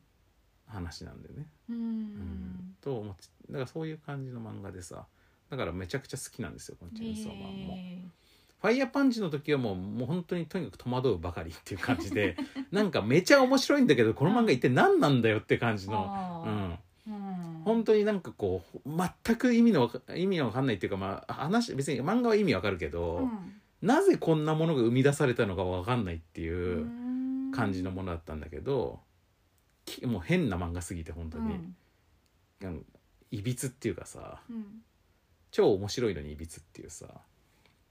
[0.67, 1.47] 話なんだよね。
[1.69, 1.75] うん。
[1.75, 5.05] ううんんと思ってだからそういう感じの漫画でさ
[5.49, 7.73] だからめちゃくちゃ好きなんですよこのチェーンソーマンも。
[7.75, 8.01] へ
[8.61, 12.37] ファイヤーパンチの時はもうもう本当にとにかく戸惑うばかりっていう感じで
[12.71, 15.91] なんかめちゃ面白いんだけどこの漫画一体何なんだよって感じー。
[15.91, 16.79] の、うん
[17.65, 18.89] 本当になんかこう
[19.25, 23.53] 全く意味の意味のわかんないっていうかまあ話別に漫画は意味わかるけど、うん。
[23.81, 27.51] なぜこんなものが生み出されたのかわかんないっていううん。
[27.51, 28.99] 感じのものだったんだけど、
[29.85, 31.59] きもう変な漫画すぎて本当に、
[32.61, 32.85] うん。
[33.31, 34.81] いびつっていうかさうん。
[35.51, 37.07] 超面白いのにいびつっていうさ。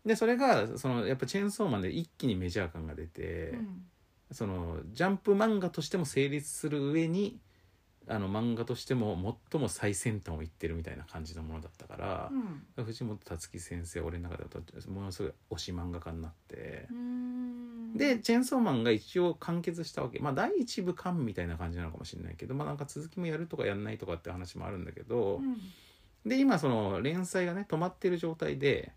[0.06, 3.84] でそれがそのやっぱチェーンソーマンで一気にメジャー感が出て、うん。
[4.32, 7.40] そのジャンプ漫画としても成立する上に
[8.08, 12.30] あの漫画としても最も最先端をいってるみたいな感じのものだったから
[12.76, 12.84] う、ん。
[12.84, 16.88] 藤本つ樹先生俺の中ではものすごい推し漫画家になって。
[16.90, 17.96] う、ん。
[17.96, 20.18] でチェーンソーマンが一応完結したわけ。
[20.18, 25.58] まあ第一部完みたいな感じなのかもしれないけどまあなんか続きもやるとかやんないとかって話もあるんだけど、うん。
[26.26, 28.92] で今その連載がね止まってる状態で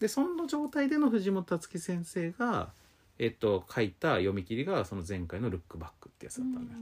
[0.00, 2.72] でその状態での藤本つ樹先生が
[3.18, 6.78] えっと、書いた読み切りがその前回の「ルックバック」ってやつだったんだよ、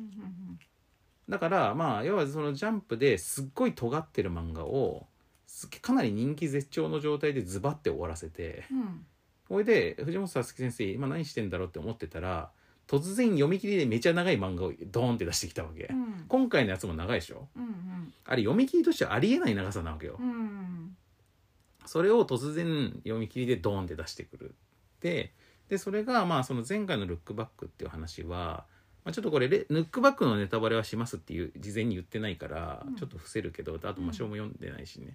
[1.32, 5.06] だからまあ要はそのジャンプですっごい尖ってる漫画を
[5.46, 8.64] すかなり人気絶頂の状態でズバッて終わらせて
[9.50, 9.58] うん。
[9.60, 12.50] れで藤本さつき先生今何してんだろうって思ってたら
[12.86, 16.26] 突然読み切りでめちゃ長い漫画をドーンって出してきたわけ、うん。
[16.28, 17.48] 今回のやつも長いでしょ。
[17.56, 20.96] うんあれ読み切りとしてはありえない長さなわけよ、うんうん。
[21.86, 24.54] それを突然読み切りでドーンって出してくる。
[25.00, 25.32] で
[25.70, 28.66] でそれがまあその前回の「ルックバック」っていう話は、
[29.04, 32.94] まあ、ちょっとこれレルックバックのネタバレはしますっていう事前に言ってないからうん。
[32.96, 35.14] ちょっと伏せるけど、あと真汐も読んでないしね。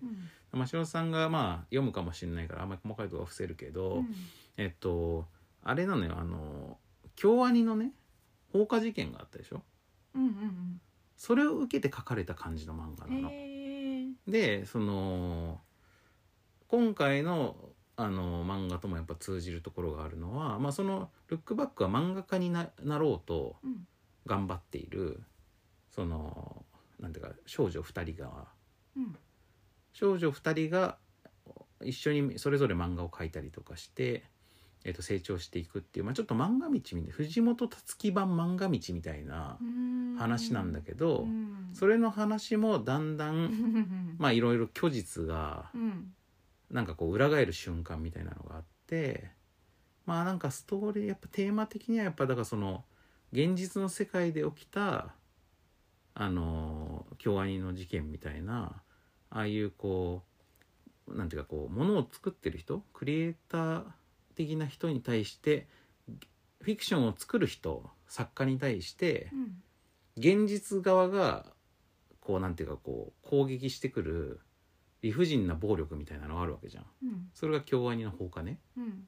[0.53, 0.59] うん。
[0.59, 4.15] 真汐さんがまあ読むかもしれないからあんまり細かいところは伏せるけど、うん。
[4.57, 5.25] えっと
[5.63, 6.77] あれなのよあの
[7.15, 7.91] 京アニのね
[8.51, 9.61] 放火事件があったでしょ？
[10.15, 10.81] うんうん
[11.15, 14.31] それを受けて書かれた感じの漫画うんなの。
[14.31, 15.61] でその
[16.67, 17.55] 今回の
[17.99, 23.87] あの漫画ともやっぱ通じるところがあるのは、まあ、その「ルックバック」は漫画家にななろうとうん。
[24.27, 25.23] 頑張っている
[25.89, 26.65] その
[26.99, 28.47] なんていうか少女2人が
[28.95, 29.15] うん。
[29.93, 30.99] 少女2人が
[31.81, 34.23] 一緒にそれぞれ漫画を描いたりとかして、
[34.83, 39.57] えっと成長していくっていう、まあ、ちょっと漫画道みたいな藤本つき版漫画道みたいな
[40.19, 41.69] 話なんだけど、うん。
[41.73, 46.13] それの話もだんだうんん まあいろいろ虚実がうん
[46.71, 49.29] なんかこう裏返る瞬間みたいなのがあって
[50.05, 52.83] まあなんかストーリーやっぱテーマ的にはやっぱだからその
[53.31, 55.13] 現実の世界で起きた
[56.13, 58.81] あの京アニの事件みたいな
[59.29, 60.23] ああいうこ
[61.07, 63.83] うなんていうかこうものを作ってる人クリエイター
[64.35, 65.67] 的な人に対して
[66.61, 69.61] フィクションを作る人作家に対してうん。
[70.17, 71.45] 現実側が
[72.19, 74.41] こうなんていうかこう攻撃してくる
[75.07, 76.85] 理不尽な暴力みたいなのがあるわけじゃん。
[77.03, 77.29] うん。
[77.33, 78.59] それが京アニの放火ね。
[78.77, 79.07] うん。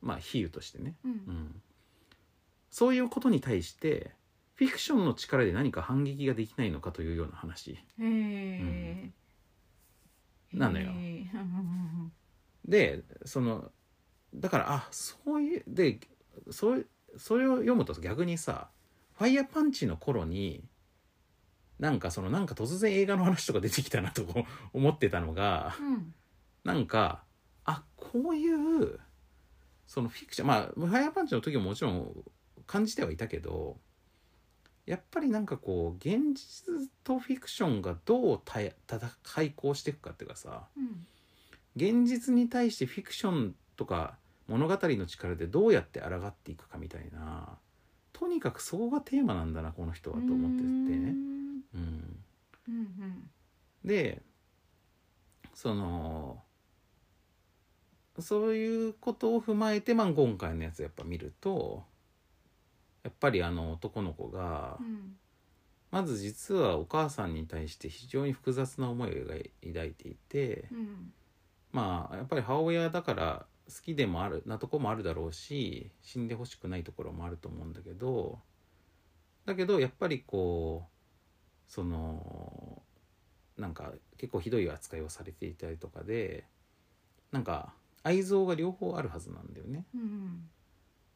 [0.00, 1.14] まあ比喩としてね、ううん。
[1.14, 1.62] ん、
[2.70, 4.12] そういうことに対して
[4.54, 7.78] フィクションの力で何か反撃ができないのかというような話。
[10.52, 10.92] なのよ。
[12.64, 13.72] でその
[14.34, 15.98] だからあそういうで
[16.50, 18.68] そうそれを読むと逆にさ
[19.14, 20.67] ファイヤーパンチの頃に
[21.78, 24.24] なんかそのなんか突然映画の話とか出てきたなと
[24.72, 26.14] 思ってたのがうん
[26.64, 27.24] なんか
[27.64, 28.98] あこういう
[29.86, 32.24] そのフィクションまあファイヤパンチの時ももちろん
[32.66, 33.78] 感じてはいたけど
[34.86, 38.74] やっぱりなんかこう現実とフィクションがどう対
[39.22, 41.06] 対抗していくかっていうかさうん
[41.76, 44.18] 現実に対してフィクションとか
[44.48, 47.56] 物語の力でどうやって抗っていくかみたいな
[48.18, 51.14] とにかくそこがテーマなんだなこの人はと思っててね。
[51.74, 52.24] うん。
[52.68, 53.30] うん、うん
[53.84, 54.22] で
[55.54, 56.42] その
[58.18, 61.84] そういうことを踏まえて、まあ、今回のやつやっぱ見ると
[63.04, 65.16] やっぱりあの男の子がうん
[65.90, 71.12] まず実はお母さんに対して非常に複雑な思いを抱い抱いていてうん。
[71.72, 78.38] まあやっぱり母親だから好きでもあるなとこもあるだろうし死んでほしくないところもあると思うんだけど
[79.44, 82.82] だけどやっぱりこうその
[83.58, 86.44] なんか結構ひどい扱いをされていたりとかで
[87.30, 89.84] なんか愛憎が両方あるはずなんだよね。
[89.94, 90.48] うん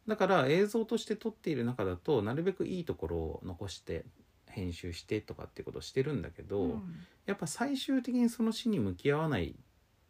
[0.06, 4.04] だから映像として撮っている中だとなるべくいいところを残して
[4.48, 7.06] 編集してとかっていうことをしてるんだけど、うん。
[7.24, 9.54] やっぱ最終的にその死に向き合わない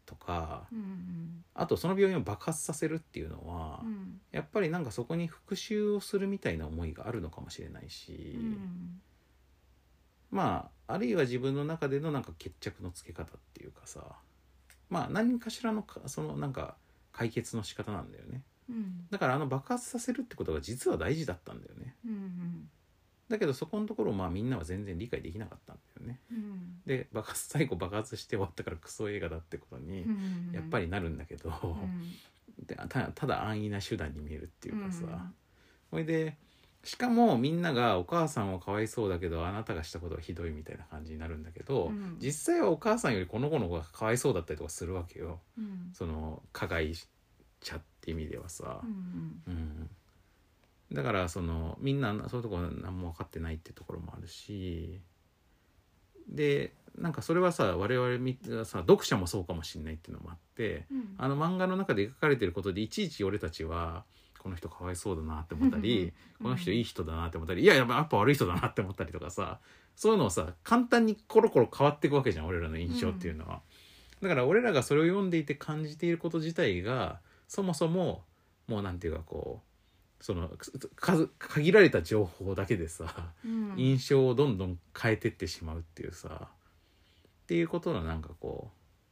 [0.07, 4.20] とかうんあとその病院を爆発させるっていうのは、うん。
[4.30, 9.00] やっぱりなんかそこに復讐をするみたいな思いがあるのかもしれないし、うん。
[10.30, 14.16] まああるいは自分の中でのなんか決着のつけ方っていうかさ
[14.88, 16.76] まあ何かしらのかそのなんか
[17.12, 18.42] 解決の仕方なんだよね。
[18.70, 19.07] うん。
[19.11, 21.94] だからあの爆発させるってことが実は大事だったんだよね。
[22.07, 22.68] うん。
[23.28, 26.20] だけどそこのところをまあみんなは全然理解できなかったんだよね。
[26.30, 26.51] うん
[26.87, 32.66] で爆発 最後爆発して終わったからクソ映画だってことにうんやっぱりなるんだけど、うん。
[32.66, 35.35] でたただ安易な手段に見えるっていうかさ、うん
[35.91, 36.39] ほいで
[36.85, 42.16] しかもみんながお母さんはかわいそうだけどあなたがしたことはひどいみたいな感じになるんだけど、うん。
[42.18, 45.41] 実際はお母さんよりこの子の方がかわいそうだったりとかするわけよ。
[45.57, 45.91] うん。
[45.93, 46.93] その加害
[47.61, 48.80] 者って意味ではさ。
[48.83, 49.91] う、んうん。
[50.93, 55.01] だからそのみんなそういうところ何も分かってないってところもあるし
[56.28, 61.14] でなんかそれはさ我々みさ読者もそうかもしれないっていうのもあってうん。
[61.18, 64.04] あの漫画の中で描かれてることでいちいち俺たちは
[64.38, 66.12] この人かわいそうだなって思ったり
[66.42, 69.60] この人いい人だなって思ったりいややっぱ悪い人だなって思ったりとかさ
[69.94, 73.60] そういうのをさ簡単にコロコロ変わっていくわけじゃん俺らの印象っていうのは。
[74.20, 78.22] だから俺らがそれを読んでいて感じていること自体がそもそも
[78.68, 79.62] もうなんていうかこ
[80.22, 80.48] その
[80.94, 83.74] 数限られた情報だけでさうん。
[83.76, 88.70] 印象をどんどん変えてってしまうっていうさっていうことのなんかこ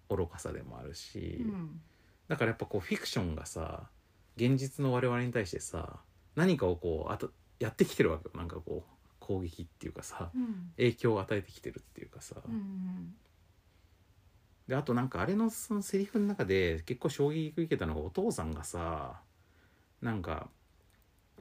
[0.08, 1.80] う愚かさでもあるし、うん。
[2.28, 3.88] だからやっぱこうフィクションがさ
[4.36, 5.98] 現実の我々に対してさ
[6.36, 8.30] 何かをこうあとやってきてるわけよ。
[8.36, 10.70] なんかこう攻撃っていうかさうん。
[10.76, 13.14] 影響を与えてきてるっていうかさ、うん。
[14.68, 19.20] であとなんかあれのそのセリフの中で結構衝撃受けたのがお父さんがさ
[20.00, 20.48] なんか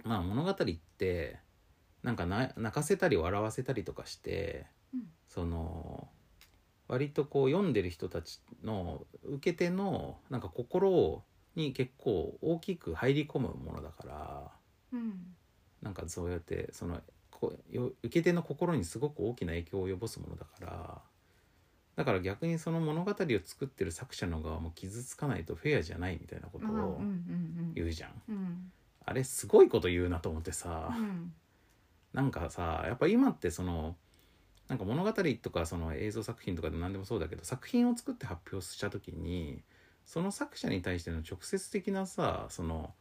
[0.04, 0.56] まあ物語っ
[0.98, 1.40] て
[2.04, 5.02] なんかな泣かせたり笑わせたりとかして、うん。
[5.28, 6.08] その
[6.88, 11.24] 割とこう読んでる人たちの受け手のなんか心
[11.56, 14.52] に結構大きく入り込むものだから
[14.94, 15.36] うん。
[15.82, 17.00] なんかそうやってその
[17.32, 21.02] こよ受け手の心にすごく大きな影響を及ぼすものだから
[21.96, 27.02] だから逆にその物語を作ってる作者の側も傷つかないとフェアじゃないみたいなことうんうんを
[27.76, 28.22] 言うじゃん。
[28.30, 28.72] うん
[29.10, 31.34] あれすごいこと言うなと思ってさ、うん。
[32.14, 33.96] なんかさやっぱ今ってその
[34.68, 39.64] なんか物語とかその映像作品とかでも何でもそうだけど作品を作って発表した時に
[40.06, 42.94] その作者に対しての直接的なさその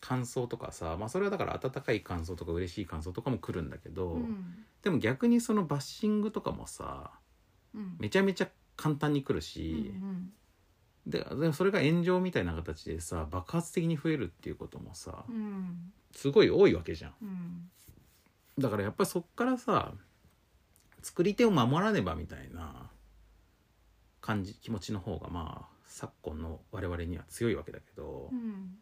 [0.00, 4.64] 感想とかさまあそれはだから温かい感想とか嬉しい感想とかも来るんだけど、うん。
[4.82, 7.10] でも逆にそのバッシングとかもさ
[7.74, 7.96] うん。
[7.98, 10.32] めちゃめちゃ簡単に来るうし、ん
[11.06, 15.92] ででもそれが炎上みたいな形でさ爆発的に増えるっていうこともさうん。
[16.12, 17.12] すごい多いわけじゃん。
[17.22, 17.70] うん。
[18.58, 19.92] だからやっぱりそっからさ
[21.02, 22.90] 作り手を守らねばみたいな
[24.20, 28.76] 感じ気持ちの方がまあ昨今の我々には強いわけだけど、うん。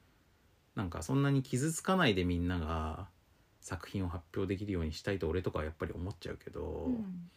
[0.75, 3.09] なんかそんなに傷つかないでみんなが
[3.61, 7.31] 作品を発表できるようにしたいと俺とかはやっぱり思っちゃうけど、うん。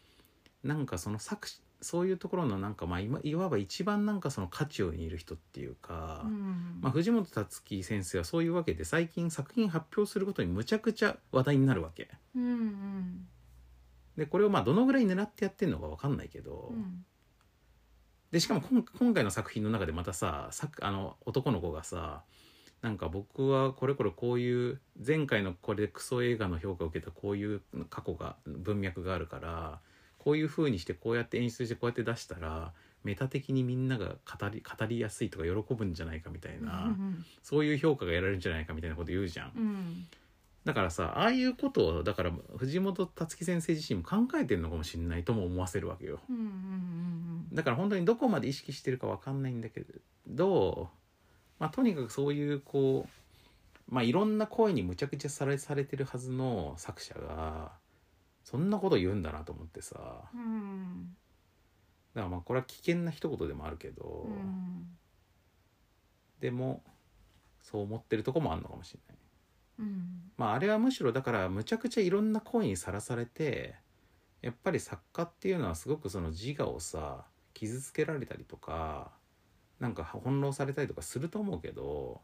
[0.63, 6.79] なんかその作詞そういうところのなんかまあ今いわば一番なんかその渦中にいる人っていうか、うん。
[6.81, 12.09] まあ、藤本達樹先生はそういうわけで最近作品発表することにむちゃくちゃ話題になるわけ。
[12.36, 13.27] うんうん。
[14.17, 17.05] でこれをまあどのぐらい狙ってやってんのか分かんないけど、うん。
[18.31, 22.23] でしかも今今回の作品の中でまたささあの男の子がさ
[22.81, 29.79] なんか僕はこれこれこういう前回のこれクソ映画の評価を受けたこういう過去が文脈があるから
[30.24, 32.71] こういう風にしてこうやって演出してこうやって出したら
[33.03, 37.26] メタ的にみんなが語り語りやすいとか喜ぶんじゃないかみたいな、うん。
[37.41, 39.51] そういう評価が得られるんじゃないかみたいなこと言うじゃん。
[39.53, 40.07] うん。
[40.63, 46.21] だからさああいうことをだから藤本達樹先生自身も考えてるのかもしれないとも思わせるわけよ。
[46.30, 46.38] うん。
[46.38, 47.47] うん。
[47.53, 49.84] だから本当にどこまで意識してるかわかんないんだけ
[50.26, 50.89] ど、
[51.59, 57.74] まあ、とにかくそういうこう、まあ、いろんな声にむちゃくちゃされされてるはずの作者が
[58.54, 59.95] そんなこと言うんだなと思ってさ。
[59.95, 61.16] だかうん
[62.14, 64.95] らまあこれは危険な一言でもあるけど、うん。
[66.39, 66.84] でも
[67.64, 69.18] そう思ってるとこもあるのかもしれない。
[69.80, 70.32] うん。
[70.38, 73.74] まああれはむしろだからむちゃくちゃいろんな声にさらされて
[74.43, 77.26] やっぱり作家っていうのはすごくその自我をさ
[77.56, 79.14] 傷つけられたりとか
[79.80, 82.22] なんか翻弄されたりとかすると思うけど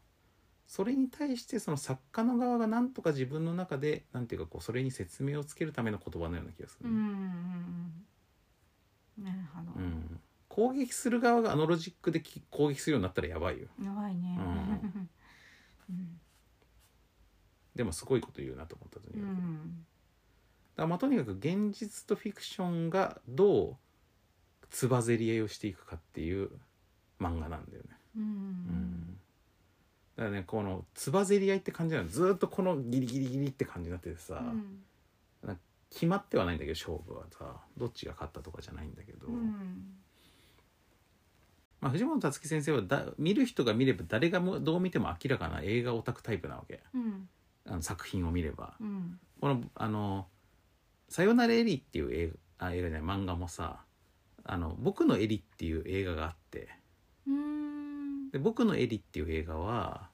[0.70, 8.04] それに対してその作家の側がなんとか自分の中でなんていうかこうそれに説明をつけるための言葉のような気がする、うんうん
[9.18, 9.72] なるほど。
[9.74, 10.20] うん。
[10.48, 13.66] 攻撃する側があのロジックでき攻撃するようになったらやばいよ。
[13.82, 14.38] やばいね。
[15.88, 16.20] うん。
[17.74, 19.84] でもすごいこと言うなと思ったとうにかく、だかん
[20.76, 23.76] らまあとにかく現実とフィクションがどう
[24.70, 26.48] つばぜり合いをしていくかっていう
[27.20, 27.88] 漫画なんだよね。
[28.16, 29.19] ううんん
[30.16, 32.08] だからねこのつばぜり合いって感じなの。
[32.08, 34.82] ずーっとこのギリギリギリって感じになっててさ、うん。
[35.90, 39.96] 決まってはないんだけど勝負はさどっちが勝ったとかじゃないんだけど、うん。
[41.80, 46.80] まあ、藤本達樹先生はだ見る人が見れば誰がもどう見ても明らかな映画オタクタイプなわけ。
[46.94, 47.28] うん。
[47.66, 48.74] あの作品を見れば。
[48.80, 49.18] うん。
[49.40, 50.28] このあの
[51.08, 53.84] 「さよならエリ」っていう映画あ映画じゃない漫画もさ
[54.44, 56.68] 「あの僕のエリ」っていう映画があって。
[57.26, 57.69] うん
[58.32, 60.08] で僕のエリっていう映画は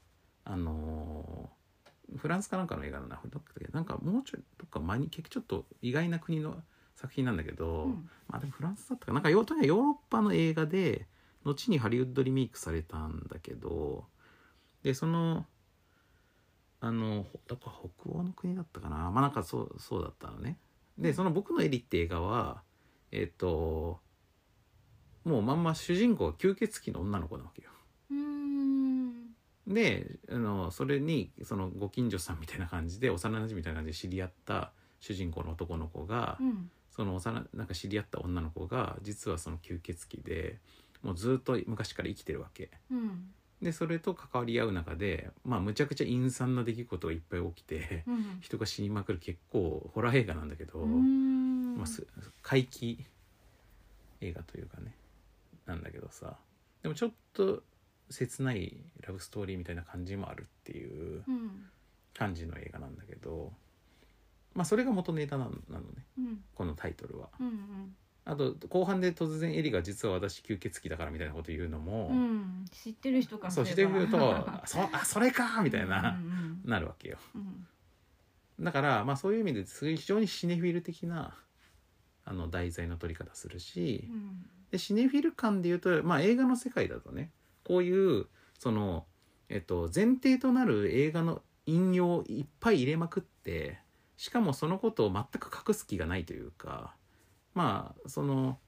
[0.45, 1.57] あのー
[2.15, 3.07] フランスかなんかの映画だ。
[3.07, 3.21] な
[3.73, 6.57] なんかもうちょいどっか前に結構ちょっと意外な国の
[6.95, 8.09] 作品なんだけど、うん。
[8.29, 9.15] まあでもフランスだったかな。
[9.15, 11.07] なんかヨーロッパの映画で
[11.45, 14.05] 後にハリウッドリメイクされたんだけど
[14.83, 15.47] でその
[16.81, 19.11] あのだから北欧の国だったかな。
[19.11, 20.59] まあなんかそうそうだったのね。
[20.99, 22.63] でその「僕のエリ」って映画は
[23.11, 24.01] えっ、と
[25.25, 27.71] もうまんま主人公が吸血鬼の女の子なわけよ。
[27.71, 27.76] うん
[29.67, 36.71] であのそれにそのご近所さんみたいな感じで幼馴染みたいな感じで知り合った主人公の男の子が、うん。
[36.91, 40.57] その幼なんか知り合った女の子が実はその吸血鬼で
[41.03, 42.71] もうずっと昔から生きてるわけ。
[42.91, 43.29] うん。
[43.61, 48.39] でそれと関わり合う中でまあむちゃくちゃ陰惨な出来事がいっぱい起きてうん。
[48.41, 52.07] 人が死にまくる結構ホラー映画なんだけど、まあ、す
[52.41, 53.05] 怪奇
[54.23, 54.95] 映画というかね
[55.67, 56.39] なんだけどさ。
[56.83, 57.63] でもちょっと
[58.11, 60.87] 切ないラブストーリーみたいな感じもあるってい
[61.19, 61.67] ううん。
[62.15, 63.53] 感じの映画なんだけど
[64.55, 66.07] まあそれが元ネタなのなのね。
[66.19, 66.45] うん。
[66.55, 67.29] このタイトルは。
[67.39, 67.95] うん
[68.29, 72.17] あと後半で突然エリが実は私吸血鬼だからみたいなこと言うのも、うん。
[72.17, 74.19] うん知ってる人からそうしてくると
[74.67, 76.63] 「そ あそれか!」みたいな、うん。
[76.65, 77.19] なるわけよ。
[77.35, 77.67] うん。
[78.65, 81.37] だからまあそういう意味で非常にシネフィル的な
[82.25, 84.47] あの題材の取り方するし、うん。
[84.71, 87.31] でシネフィル感で言うと、まあ、映画の世界だとね
[87.67, 88.27] こういう
[88.59, 89.07] その、
[89.49, 93.81] えっと、前提となる映画の引用をいっぱい入れまくって
[94.17, 96.95] しかもそのことを全く隠す気がないというか
[97.55, 98.59] まあその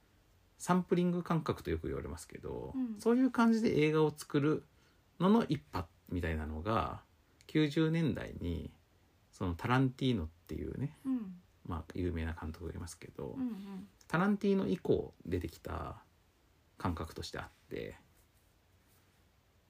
[0.59, 3.01] サンプリング感覚とよく言われますけど、うん。
[3.01, 4.65] そういう感じで映画を作る
[5.21, 7.01] のの一派みたいなのが
[7.47, 8.73] 90年代に
[9.31, 11.35] そのタランティーノっていうね、うん。
[11.65, 13.87] まあ、有名な監督がいますけど、うん。
[14.09, 16.03] タランティーノ以降出てきた
[16.77, 17.97] 感覚としてあって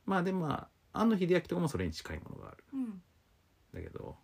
[0.09, 2.65] まあでまあ庵野秀明とかもそれに近いものがある。
[2.73, 3.03] うん。
[3.75, 4.17] だけど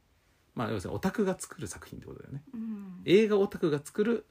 [0.55, 2.43] まあ要するにオタクが作る作品ってことだよね。
[2.55, 3.03] うん。
[3.05, 4.27] 映画オタクが作る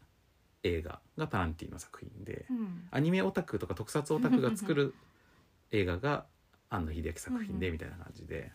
[0.63, 2.87] 映画がタランティーノ作品でうん。
[2.89, 4.95] アニメオタクとか特撮オタクが作る
[5.71, 6.25] 映画が
[6.69, 8.51] 庵野秀明作品でみたいな感じで。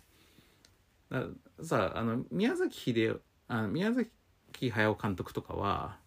[1.08, 1.22] だ
[1.62, 4.10] さあの宮崎秀夫あの宮崎
[4.70, 5.98] 駿監督とかは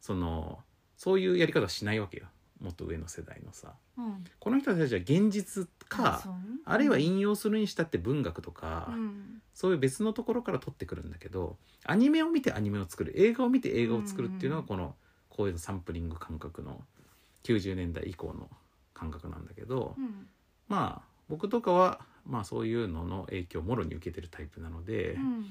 [0.00, 0.60] その
[0.96, 2.26] そういうやり方はしないわけよ
[2.60, 4.24] もっと上の世代のさうん。
[4.38, 6.32] この人たちは現実かそう？
[6.32, 9.42] ねあるいは引用するにしたって文学とか、うん。
[9.54, 14.94] そういう別のところから取ってくるんだけどアニメを見てアニメを作る映画を見て映画を作るっていうのがうんこの
[15.28, 16.82] こういうサンプリング感覚の
[17.44, 18.48] 90年代以降の
[18.94, 20.26] 感覚なんだけど、うん。
[20.68, 25.46] まあ僕とかはまあそういうのの影響をもろに受けてるタイプなので、うん。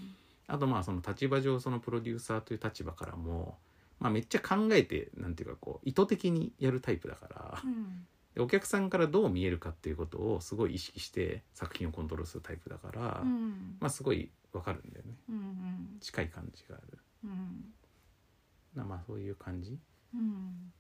[0.48, 3.58] あとまあその立場上そのプロデューサーという立場からも、
[4.00, 7.62] まあ、めっちゃ考えてなんていうかこう意図的にやるタイプだから。
[7.64, 8.06] うん。
[8.34, 13.78] でお客さんからどう見えるかっていうことをすごい意識して作品をコントロールするタイプだから、うん。
[13.80, 15.14] まあすごいわかるんだよね。
[15.30, 17.00] うん近い感じがある。
[17.24, 17.74] うん。
[18.76, 19.80] なまあそういう感じ？
[20.14, 20.74] うん。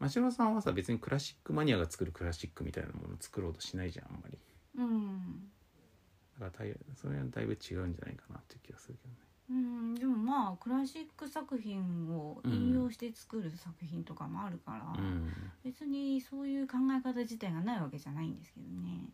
[0.00, 4.38] 真城さんはさ別にクラシックマニアが作るクラシックみたいなものを作ろうとしないじゃんあんまり。
[4.78, 5.50] うん。
[6.40, 9.16] だからそれはだいぶ違うんじゃないかなっていう気がするけどね
[9.50, 15.32] うんでもまあクラシック作品を引用して作る作品とかもあるから、うん。
[15.64, 19.08] 別にそういう考え方自体がないわけじゃないんですけどね。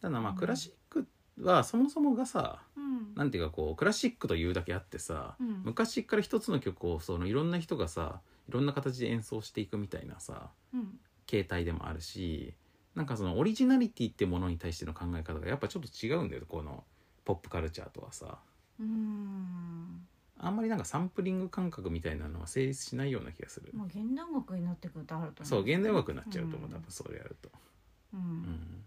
[0.00, 0.38] ただまあうん。
[0.38, 1.06] クラシック
[1.40, 3.14] はそもそもがさうん。
[3.14, 5.62] なんていうかこうクラシックというだけあってさうん。
[5.64, 10.98] 昔から一つの曲をそのいろんな人がさいろんな形で演奏していくみたいなさうん。
[11.26, 12.54] 形態でもあるし
[12.94, 16.82] なんかそのオリジナリティってものに対しての考え方がやっぱちょっと違うんだよこの
[17.24, 18.38] ポップカルチャーとはさ
[18.80, 20.06] うん。
[20.40, 23.72] あんまりなんかサンプリング感覚みたいなのは成立しないような気がする。
[23.74, 26.74] もう現代音楽になってくるとあると思そう現代音楽になっちゃうと思ううん。
[26.74, 27.50] 多分それやると。
[28.14, 28.22] ううん。
[28.22, 28.84] ん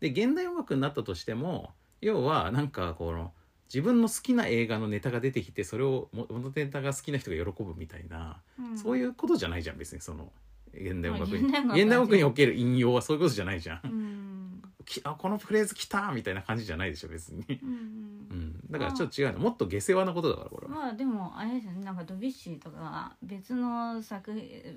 [0.00, 3.32] で現代音楽になったとしても要はなんかこの
[3.66, 8.78] 自分の好きな映画のネタが出てきてそれをも元ネタが好きな人が喜ぶみたいな、うん。
[8.78, 10.32] そういうことじゃないじゃん別にその
[10.72, 11.42] 現代音楽に。
[11.50, 14.62] まあ現代音楽における引用はそういうことじゃないじゃん、うん。
[14.86, 17.68] きあこのフレーズ来たみたいな感じじゃないでしょ別に、うん。
[17.68, 19.40] うん、だからちょっと違うの。
[19.40, 21.84] もっと下世話なことだからこれは、まあでもあれですよね。
[21.84, 24.32] なんかドビュッシーとか別の作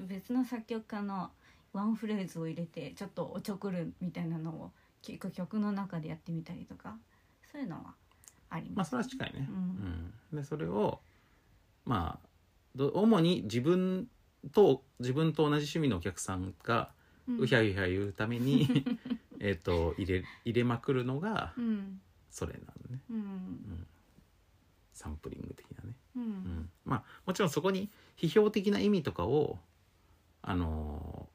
[0.07, 1.31] 別の作曲家の
[1.73, 4.71] ワンフレーズを入れてちょっとおちょくるみたいなのを
[5.01, 6.97] 結構曲の中でやってみたりとか。
[7.51, 7.93] そういうのは
[8.49, 10.13] あります、まあそれは近いね、うん。
[10.33, 10.37] うん。
[10.41, 10.99] でそれを
[11.85, 12.27] まあ
[12.75, 14.07] ど主に自分
[14.51, 16.89] と自分と同じ趣味のお客さんが
[17.27, 17.39] うん。
[17.41, 18.67] うひゃうひゃ言うために
[19.39, 22.01] えっと入れ入れまくるのがうん
[22.33, 23.19] それなのね、ううん。
[23.21, 23.87] ん、
[24.91, 26.25] サンプリング的なね、ううん。
[26.25, 29.59] ん、まあもちろんそこに批評的な意味とかを
[30.41, 31.33] あのー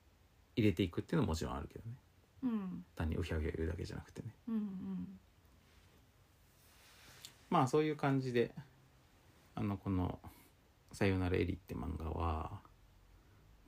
[0.61, 1.94] 入れていくっていうのももちろんあるけどね。
[2.42, 2.84] うん。
[2.96, 4.34] 単にうひゃうひゃ言うだけじゃなくてね。
[4.49, 5.20] うんうん。
[7.49, 8.53] まあそういう感じで
[9.55, 10.18] あのこの
[10.90, 12.61] 「さよならエリ」って漫画は、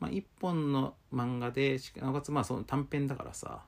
[0.01, 3.65] まあ、一本の漫画でしなおかつまあその短編だからさ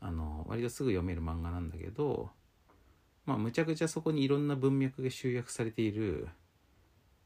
[0.00, 2.30] あの割とすぐ読める漫画なんだけど
[3.30, 6.26] まあむちゃくちゃそこにいろんな文脈が集約されている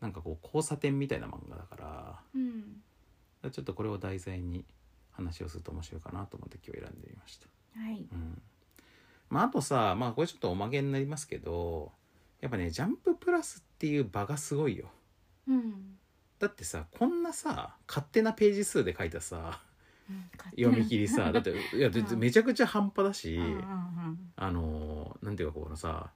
[0.02, 2.82] なんかこう交差点みたいな漫画だからうん。
[3.50, 4.64] ちょっとこれを題材に
[5.12, 7.46] 話をすると面白いかなと思って今日選んでみました。
[7.78, 8.06] はい。
[8.10, 8.42] うん。
[9.30, 11.92] まあ、あとさまあこれちょっとおまけになりますけど
[12.42, 14.90] やっぱね「ジャンププラス」っていう場がすごいよ。
[15.48, 15.96] うん。
[16.38, 19.40] だってさこんなさ勝手なページ数で書いたさう
[19.73, 19.73] ん
[20.56, 21.32] 読み切りさ。
[21.32, 22.18] だっていやうん。
[22.18, 23.38] めちゃくちゃ半端だし、
[24.36, 26.10] あのなんていうかこのさ。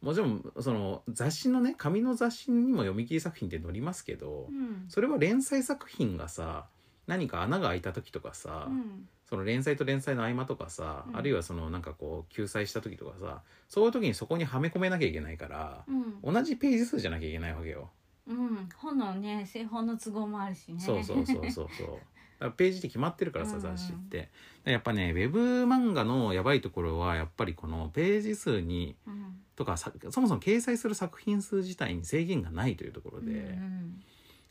[0.00, 4.84] もちろんその雑誌のね紙の雑誌にも読み切り作品って載りますけど、うん。
[4.88, 6.66] それは連載作品がさ
[7.06, 9.08] 何か穴が開いた時とかさ、うん。
[9.28, 11.16] その連載と連載の合間とかさ、うん。
[11.16, 16.34] あるいはそのなんかこう救済した時とかさそういう時にそこにはめ込めなきゃいけないから、うん。
[16.34, 17.90] 同じページ数じゃなきゃいけないわけよ。
[18.28, 18.68] うん。
[18.76, 20.80] 本のね製本の都合もあるしね。
[20.80, 21.88] そうそうそうそうそう。
[22.38, 24.30] だからページって決まってるからさうん雑誌って。
[24.64, 29.40] やっぱねウェブ漫画のやばいところはやっぱりこのページ数にうん。
[29.56, 34.02] とかさそもそも掲載する作品数自体に制限がないというところで、うん。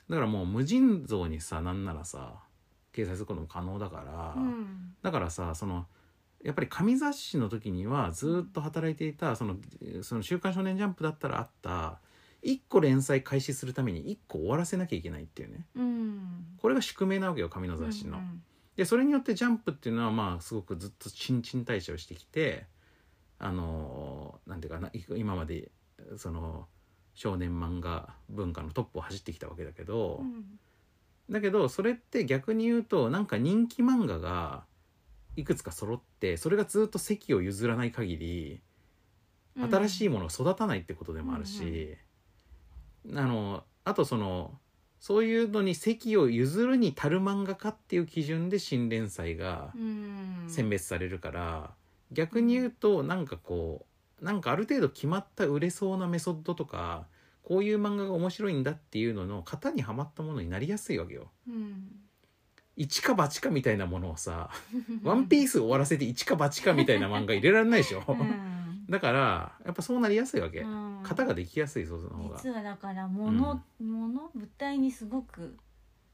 [0.09, 2.33] だからもう無尽蔵にさなんならさ
[2.93, 4.95] 掲載することも可能だから、うん。
[5.01, 5.85] だからさその
[6.43, 9.57] やっぱり紙雑誌の時にはずっと働いていたその
[10.03, 11.99] 「その週刊少年ジャンプ」だったらあった
[12.43, 15.65] 1個連載開始するために1個終わらせなきゃいけないっていうね。
[15.75, 16.45] うん。
[16.61, 18.17] これが宿命なわけよ紙の雑誌の。
[18.17, 18.43] うん
[18.77, 22.67] でそれによってジャンプっていうのはまあすごくずっと新陳代謝をしてきて
[23.39, 25.71] あのなんていうかない今まで
[26.15, 26.67] その
[27.15, 30.59] 少年漫画文化のトップを走ってきたわけだけど、うん。
[31.29, 34.63] だけどそれって逆に言うとなんか人気漫画が
[35.35, 38.61] いくつか揃ってそれがずっと席を譲らない限り
[39.57, 39.71] うん。
[39.71, 41.97] 新しいものが育たないってことでもあるし、
[43.15, 44.57] あのあとその
[44.99, 50.45] そういうのに席を譲るに足る漫画家っていう基準で新連載がうん。
[50.47, 51.71] 選別されるから、
[52.11, 53.85] 逆に言うとなんかこ
[54.21, 57.05] うなんかある程度決まった売れそうなメソッドとか
[57.43, 61.29] こういう漫画が面白いんだっていうのの型にはまったものになりやすいわけよ。
[61.47, 61.89] うん。
[62.75, 64.51] 一か八かみたいなものをさ
[65.01, 71.03] 「ワンピース終わらせて一か八かみたいな漫画入れられないでしょ、うんだからやっぱそうなりやすいわけ、うん。
[71.03, 72.37] 型ができやすいその方が。
[72.37, 75.57] 実はだから物、物物体にすごく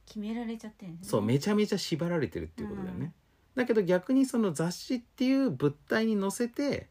[0.05, 3.13] 決められちゃってるねそうめちゃめちゃ縛られてるっていうことだよね、
[3.55, 6.87] だけど逆にその雑誌っていう物体に載せて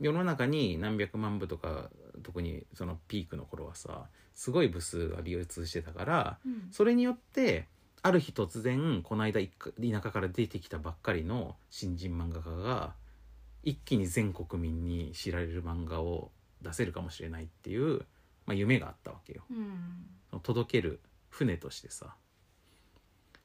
[0.00, 1.90] 世の中に何百万部とか
[2.22, 7.66] 特にそのピークの頃はさすごい部数が流通してたからうんそれによって
[8.02, 9.48] ある日突然この間田
[10.02, 12.94] 舎から出てきたばっかりの新人漫画家が
[13.62, 16.30] 一気に全国民に知られる漫画を
[16.62, 17.98] 出せるかもしれないっていう、
[18.46, 19.44] まあ、夢があったわけよ。
[19.50, 20.06] うん
[20.42, 21.00] 届ける
[21.30, 22.14] 船としてさ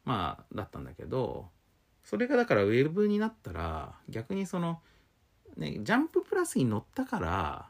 [0.03, 1.49] まあだったんだけど
[2.03, 4.81] それがだからウェブになったら逆にその、
[5.55, 7.69] ね、ジャンププラスに乗ったから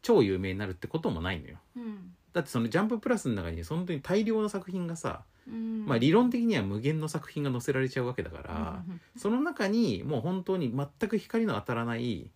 [0.00, 1.58] 超有名になるってこともないのよ。
[1.76, 5.84] うんだってそのジャンププラスの中に本当に大量の作品がさ、うん。
[5.86, 12.30] まあ理論的には無限の作品が載せられちゃうわけだから、うんその中にもう本当に全く光の当たらない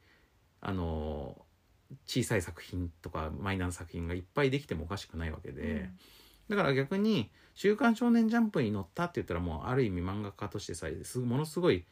[0.60, 1.36] あの
[2.06, 5.90] 小さい作品とかマイナーな作品がいっぱいできてもおかしくないわけで、
[6.48, 11.84] だから逆に「週刊少年ジャンプ」に載ったって言ったらもうある意味漫画家としてさすものすごい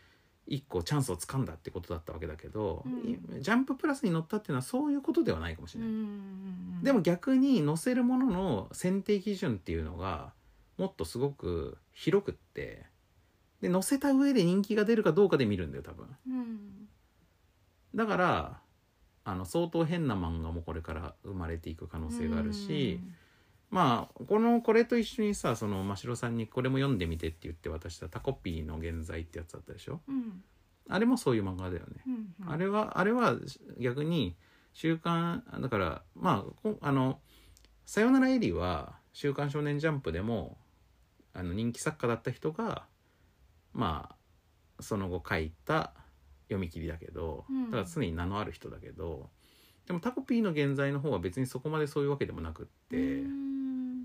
[0.46, 3.42] 一個チャンスをつかんだってことだったわけだけど、うん。
[3.42, 5.90] ジャンププラスに載ったっていうのはそういうことではないかもしれない。
[5.90, 5.96] うん。
[5.96, 10.32] うんでも逆に載せるものの選定基準っていうのが
[10.78, 12.86] もっとすごく広くって
[13.60, 16.08] で載せた上で人気が出るかどうかで見るんだよ多分。
[16.26, 16.88] うん。
[17.94, 18.60] だから
[19.24, 23.00] あの相当変な漫画もこれから生まれていく可能性があるし、
[23.72, 30.02] まあこのこれと一緒にさその真城さんにこれも読んでみてって言って渡したタコピーの現在ってやつだったでしょ？
[30.06, 30.44] うん。
[30.90, 32.02] あれもそういう漫画だよね。
[32.06, 32.52] うんうん。
[32.52, 33.34] あれはあれは
[33.80, 34.36] 逆に
[34.74, 37.18] 週刊だからまあこあの
[37.86, 40.58] 「さよならエリ」は「週刊少年ジャンプ」でも
[41.32, 42.86] あの人気作家だった人が
[43.72, 44.14] ま
[44.78, 45.94] あその後書いた
[46.48, 47.70] 読み切りだけどうん。
[47.70, 49.30] だから常に名のある人だけど、
[49.86, 54.04] でもタコピーの現在の方は別にそこまでそういうわけでもなくって、うん。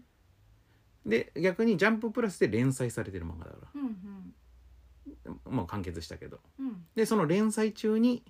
[1.05, 6.39] で逆に「ジャンププラス」で連載されてる漫画だかうんう完結したけど。
[6.59, 6.85] うん。
[6.95, 8.23] でその連載中に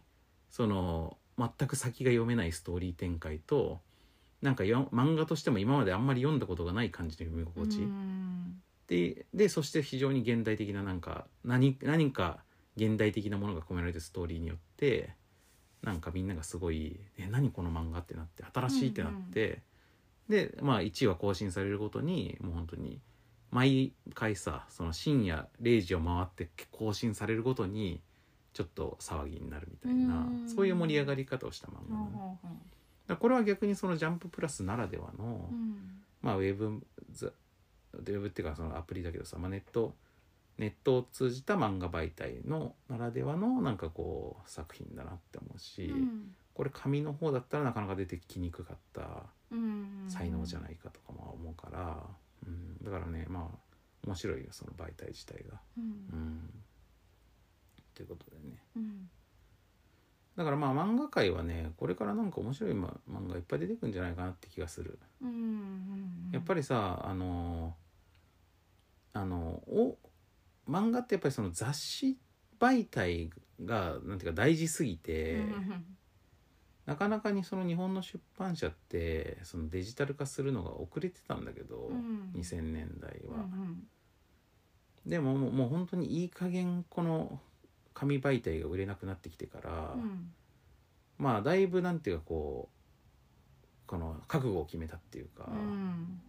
[0.49, 3.79] その全く先が読めないストーリー展開と
[4.41, 8.61] なんかよ漫画としても今まであんまり読んだことがない感じの読み心地、うん。
[8.87, 12.43] ででそして非常に現代的ななんか何何か
[12.75, 15.15] 現代的なものが込められてるストーリーによって
[15.83, 19.61] なんかみんながすごい「え何この漫画?」ってなって新しいってなって、
[20.29, 22.99] でまあ1話更新されるごとにもう本当に
[23.51, 28.01] 毎回さその深夜0時を回って更新されるごとに
[28.53, 30.49] ちょっと騒ぎになるみたいなうん。
[30.49, 32.05] そういう盛り上がり方をした漫画なの。
[32.05, 32.55] ね、うほうほ
[33.07, 36.01] らこれは逆にその「ジャンププラス」ならではの、ううん。
[36.21, 39.95] まあウェブザウェブっていうかそのアプリだけどさ、まあ、ネット
[40.57, 46.35] ネットを通じた漫画媒体のならではのなんかこう作品だなって思うし、うん。
[46.53, 52.03] これ紙の方だったらなかなか出てきにくかったうん才能じゃないかとかも思うから、
[52.47, 53.75] うん、だからねまあ
[54.07, 55.59] 面白いよその媒体自体が。
[55.77, 55.87] ううん。
[55.87, 56.49] ん
[57.93, 58.57] ということでね。
[58.75, 59.09] うん。
[60.35, 64.99] だからまあ漫画界はねこれからなんか面白いま漫画いっぱい出てくるんじゃないかなって気がする。
[66.31, 67.75] やっぱりさあの
[69.13, 69.97] あのお
[70.69, 72.17] 漫画ってやっぱりその雑誌
[72.59, 73.29] 媒体
[73.63, 75.85] がなんていうか大事すぎて、うん
[76.85, 83.39] なかなかにその日本の出版社ってそのデジタル化するのが遅れてたんだけど、うん2000年代は。
[83.39, 83.87] うん
[85.05, 87.41] でももうもう本当にいい加減この
[87.93, 90.31] 紙媒体が売れなくなってきてから、うん
[91.17, 92.77] まあだいぶなんていうかこう
[93.85, 95.49] この覚悟を決めたっていうか。
[95.51, 96.21] うん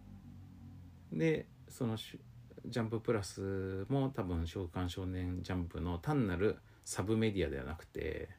[1.13, 2.19] でそのし
[2.65, 8.29] ジャンププラスも多分「週刊少年ジャンプ」の単なるサブメディアではなくて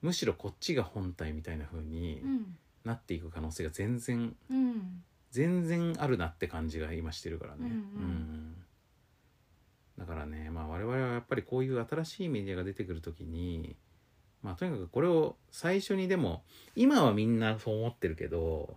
[0.00, 7.60] むしろこっちが本体みたいな風にうんなっていく可能性が全然うん全然あるなって感じが今してるからね。
[7.60, 8.56] うんうんうん
[9.98, 13.76] だからねまあ我々はやっぱりこういう新しいメディアが出てくる時に
[14.42, 16.42] まあとにかくこれを最初にでも
[16.74, 18.76] 今はみんなそう思ってるけど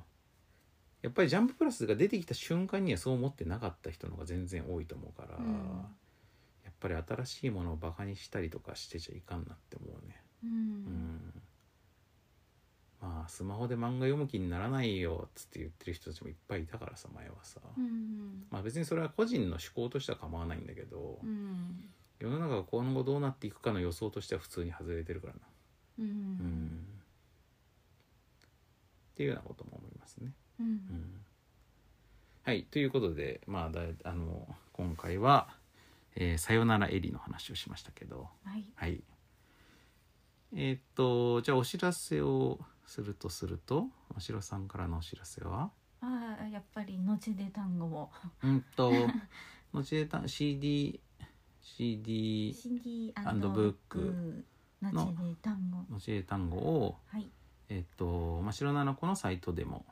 [1.06, 5.86] やっぱりジャンププラスが出てきた瞬間にはそう思ってなかった人の方が全然多いと思うから、うん。
[6.64, 10.24] やっぱり新しいものをバカにしたりとかしてちゃいかんなって思うね。
[10.44, 10.54] ううん。
[10.54, 11.34] ん
[13.00, 21.88] まあスマホで漫画読む気にならないよっつって言ってる人たちもいっぱいいたからさ前はさ、うんまあ別にそれは個人の思考としては構わないんだけど、うん。
[22.20, 25.40] 世の中が今後どうなっていくかの予想としては普通に外れてるからな、
[26.00, 26.88] ううんん。
[29.14, 30.32] っていうようなことも思いますね。
[30.60, 30.68] うん。
[30.68, 31.22] うん
[32.44, 35.48] はいということでまあだいあの今回は、
[36.16, 38.30] えーさよならエリの話をしましたけど。
[38.44, 38.66] はい。
[38.76, 39.04] はい。
[40.54, 45.72] えーっとじゃあお知らせをするとするとおしろさんからのお知らせは？
[46.02, 48.12] ああやっぱり後で単語を。
[48.44, 48.92] うんと
[49.74, 51.00] 後でた CD
[51.64, 52.54] CD
[53.50, 54.46] ブック
[54.82, 55.96] 後で単語。
[55.96, 57.28] 後で単語をはい。
[57.70, 59.84] えーっと真っ白なの子のサイトでも、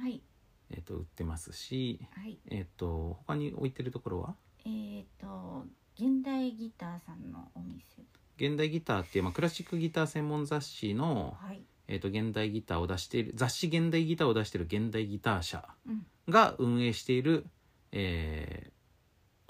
[0.00, 0.22] はい。
[0.70, 2.38] えーっと売ってますしはい。
[2.50, 4.34] えーっと他に置いてるところは？
[4.64, 5.64] えっ、と
[5.96, 8.02] 現代ギターさんのお店。
[8.36, 11.62] 現代ギターっていう、まあ、クラシックギター専門雑誌の、はい。
[11.88, 16.06] えー、と現代ギターを出している雑誌現代ギターを出している現代ギター社うん。
[16.28, 17.46] が運営している、
[17.92, 18.79] えー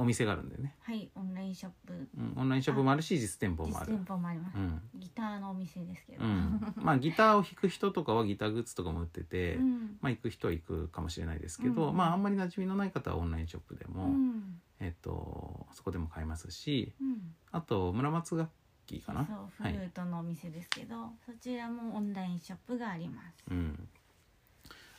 [0.00, 1.92] お店があるんだよね、はいオンラインショップ。
[1.92, 3.92] うん、オンラインショップもあるし実店舗もある。
[3.92, 4.80] 実店舗もあります、うん。
[4.94, 9.98] ギターのお店ですけど、うん、 まあギターを弾く人とかはギターグッズとかも売ってて、うん。
[10.00, 11.96] まあ行く人は行くかもしれないですけど、うん。
[11.96, 14.60] まああんまり馴染みのない方はオンラインショップでも、うん。
[14.78, 17.34] えっ、とそこでも買えますしうん。
[17.52, 18.50] あと村松楽
[18.86, 19.26] 器かな。
[19.26, 23.44] そうフルートのお店ですけど、そちらもオンラインショップがあります。
[23.50, 23.88] うん、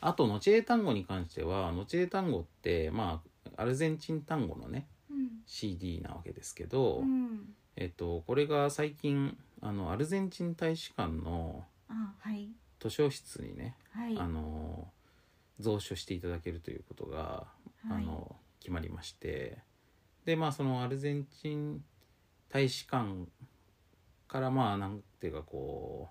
[0.02, 3.31] あとノチエ単語に関してはノチエ単語ってまあ
[3.62, 5.30] アルゼンチン単語のねうん。
[5.46, 7.54] CD なわけですけど、うん。
[7.76, 11.66] えっと、これが最近あのアルゼンチン大使館の
[12.80, 14.18] 図書室にね、はい。
[14.18, 14.88] あの
[15.62, 17.48] 蔵書していただけるということが、
[17.90, 18.06] あはい。
[18.06, 19.60] の決まりまして。
[20.26, 21.84] でまあそのアルゼンチン
[22.50, 23.26] 大使館
[24.28, 26.10] からまあなんていうかこ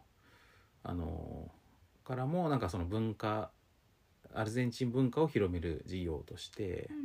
[0.85, 1.51] うあの
[2.05, 3.51] からもなんかその文化
[4.35, 6.97] アルゼンチン文化を広める事業としてうん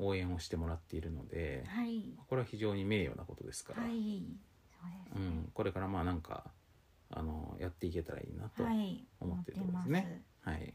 [0.00, 2.04] 応援をしてもらっているのではい。
[2.28, 3.92] これは非常に名誉なことですから、はい。
[3.94, 4.24] ね、
[5.14, 6.50] うん、これからまあなんか
[7.10, 9.04] あのやっていけたらいいなとはい。
[9.20, 10.74] 思ってるところです思ねはい。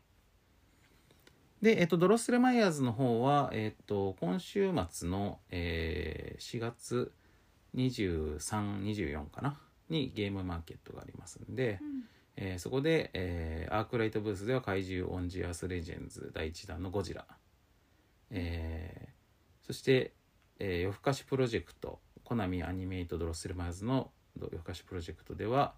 [1.62, 7.14] で、えっと、ドロッセルマイヤーズの方は、えっと、今週末の、えー4月
[7.76, 9.58] 23、24かな？
[9.90, 12.04] にゲームマーケットがありますんで、うん。
[12.38, 17.26] えーそこで、えーアークライトブースでは怪獣 on the Earth Legends 第1弾のゴジラ、
[18.32, 19.11] えー
[19.62, 20.14] そして、
[20.60, 25.74] えー夜更かしプロジェクトコナミアニメイトドロッセルマイヤーズの夜更かしプロジェクトでは、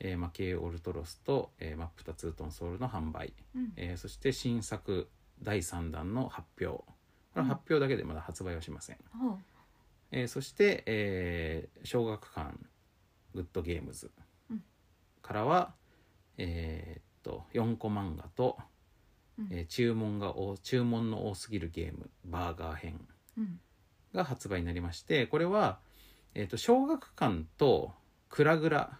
[0.00, 3.72] えーマケイオルトロスと、えーまっぷたツートンソウルの販売、うん。
[3.76, 5.08] えーそして新作
[5.42, 6.84] 第3弾の発表。
[6.84, 6.86] こ
[7.36, 9.38] れは発表だけでまだ発売はしません、ほう
[10.12, 12.54] えーそして、えー小学館
[13.34, 14.10] グッドゲームズ
[14.50, 14.62] うん。
[15.22, 15.74] からは、
[16.38, 18.58] えーっと4個漫画と、
[19.38, 19.48] うん。
[19.50, 22.92] えー注文が多注文の多すぎるゲームバーガー編。
[22.92, 23.08] うん
[24.14, 25.78] が発売になりましてこれは、
[26.34, 27.92] えー、と小学館と
[28.28, 28.98] クラグラ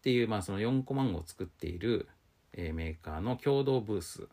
[0.00, 2.08] っていう、まあ、その4個漫画を作っている、
[2.52, 4.28] えーメーカーの共同ブース。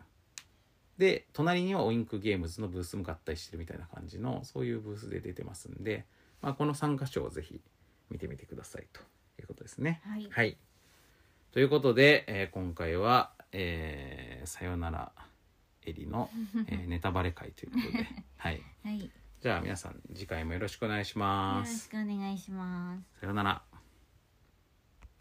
[0.97, 6.05] で隣にはオインクゲームズのブースも合体してるみたいな感じのそういうブースで出てますんで、
[6.41, 7.61] まあ、この3箇所をぜひ
[8.09, 9.01] 見てみてくださいと
[9.39, 10.01] いうことですね。
[10.05, 10.27] はい。
[10.31, 10.57] はい、
[11.51, 15.11] ということで、えー今回は、えーさよなら
[15.87, 16.29] エリの、
[16.67, 18.07] えー ネタバレ会ということで、
[18.37, 19.11] はい、はい。
[19.39, 23.19] じゃあ皆さん次回もよろしくお願いしよろしますくお願いします。
[23.19, 23.63] さようなら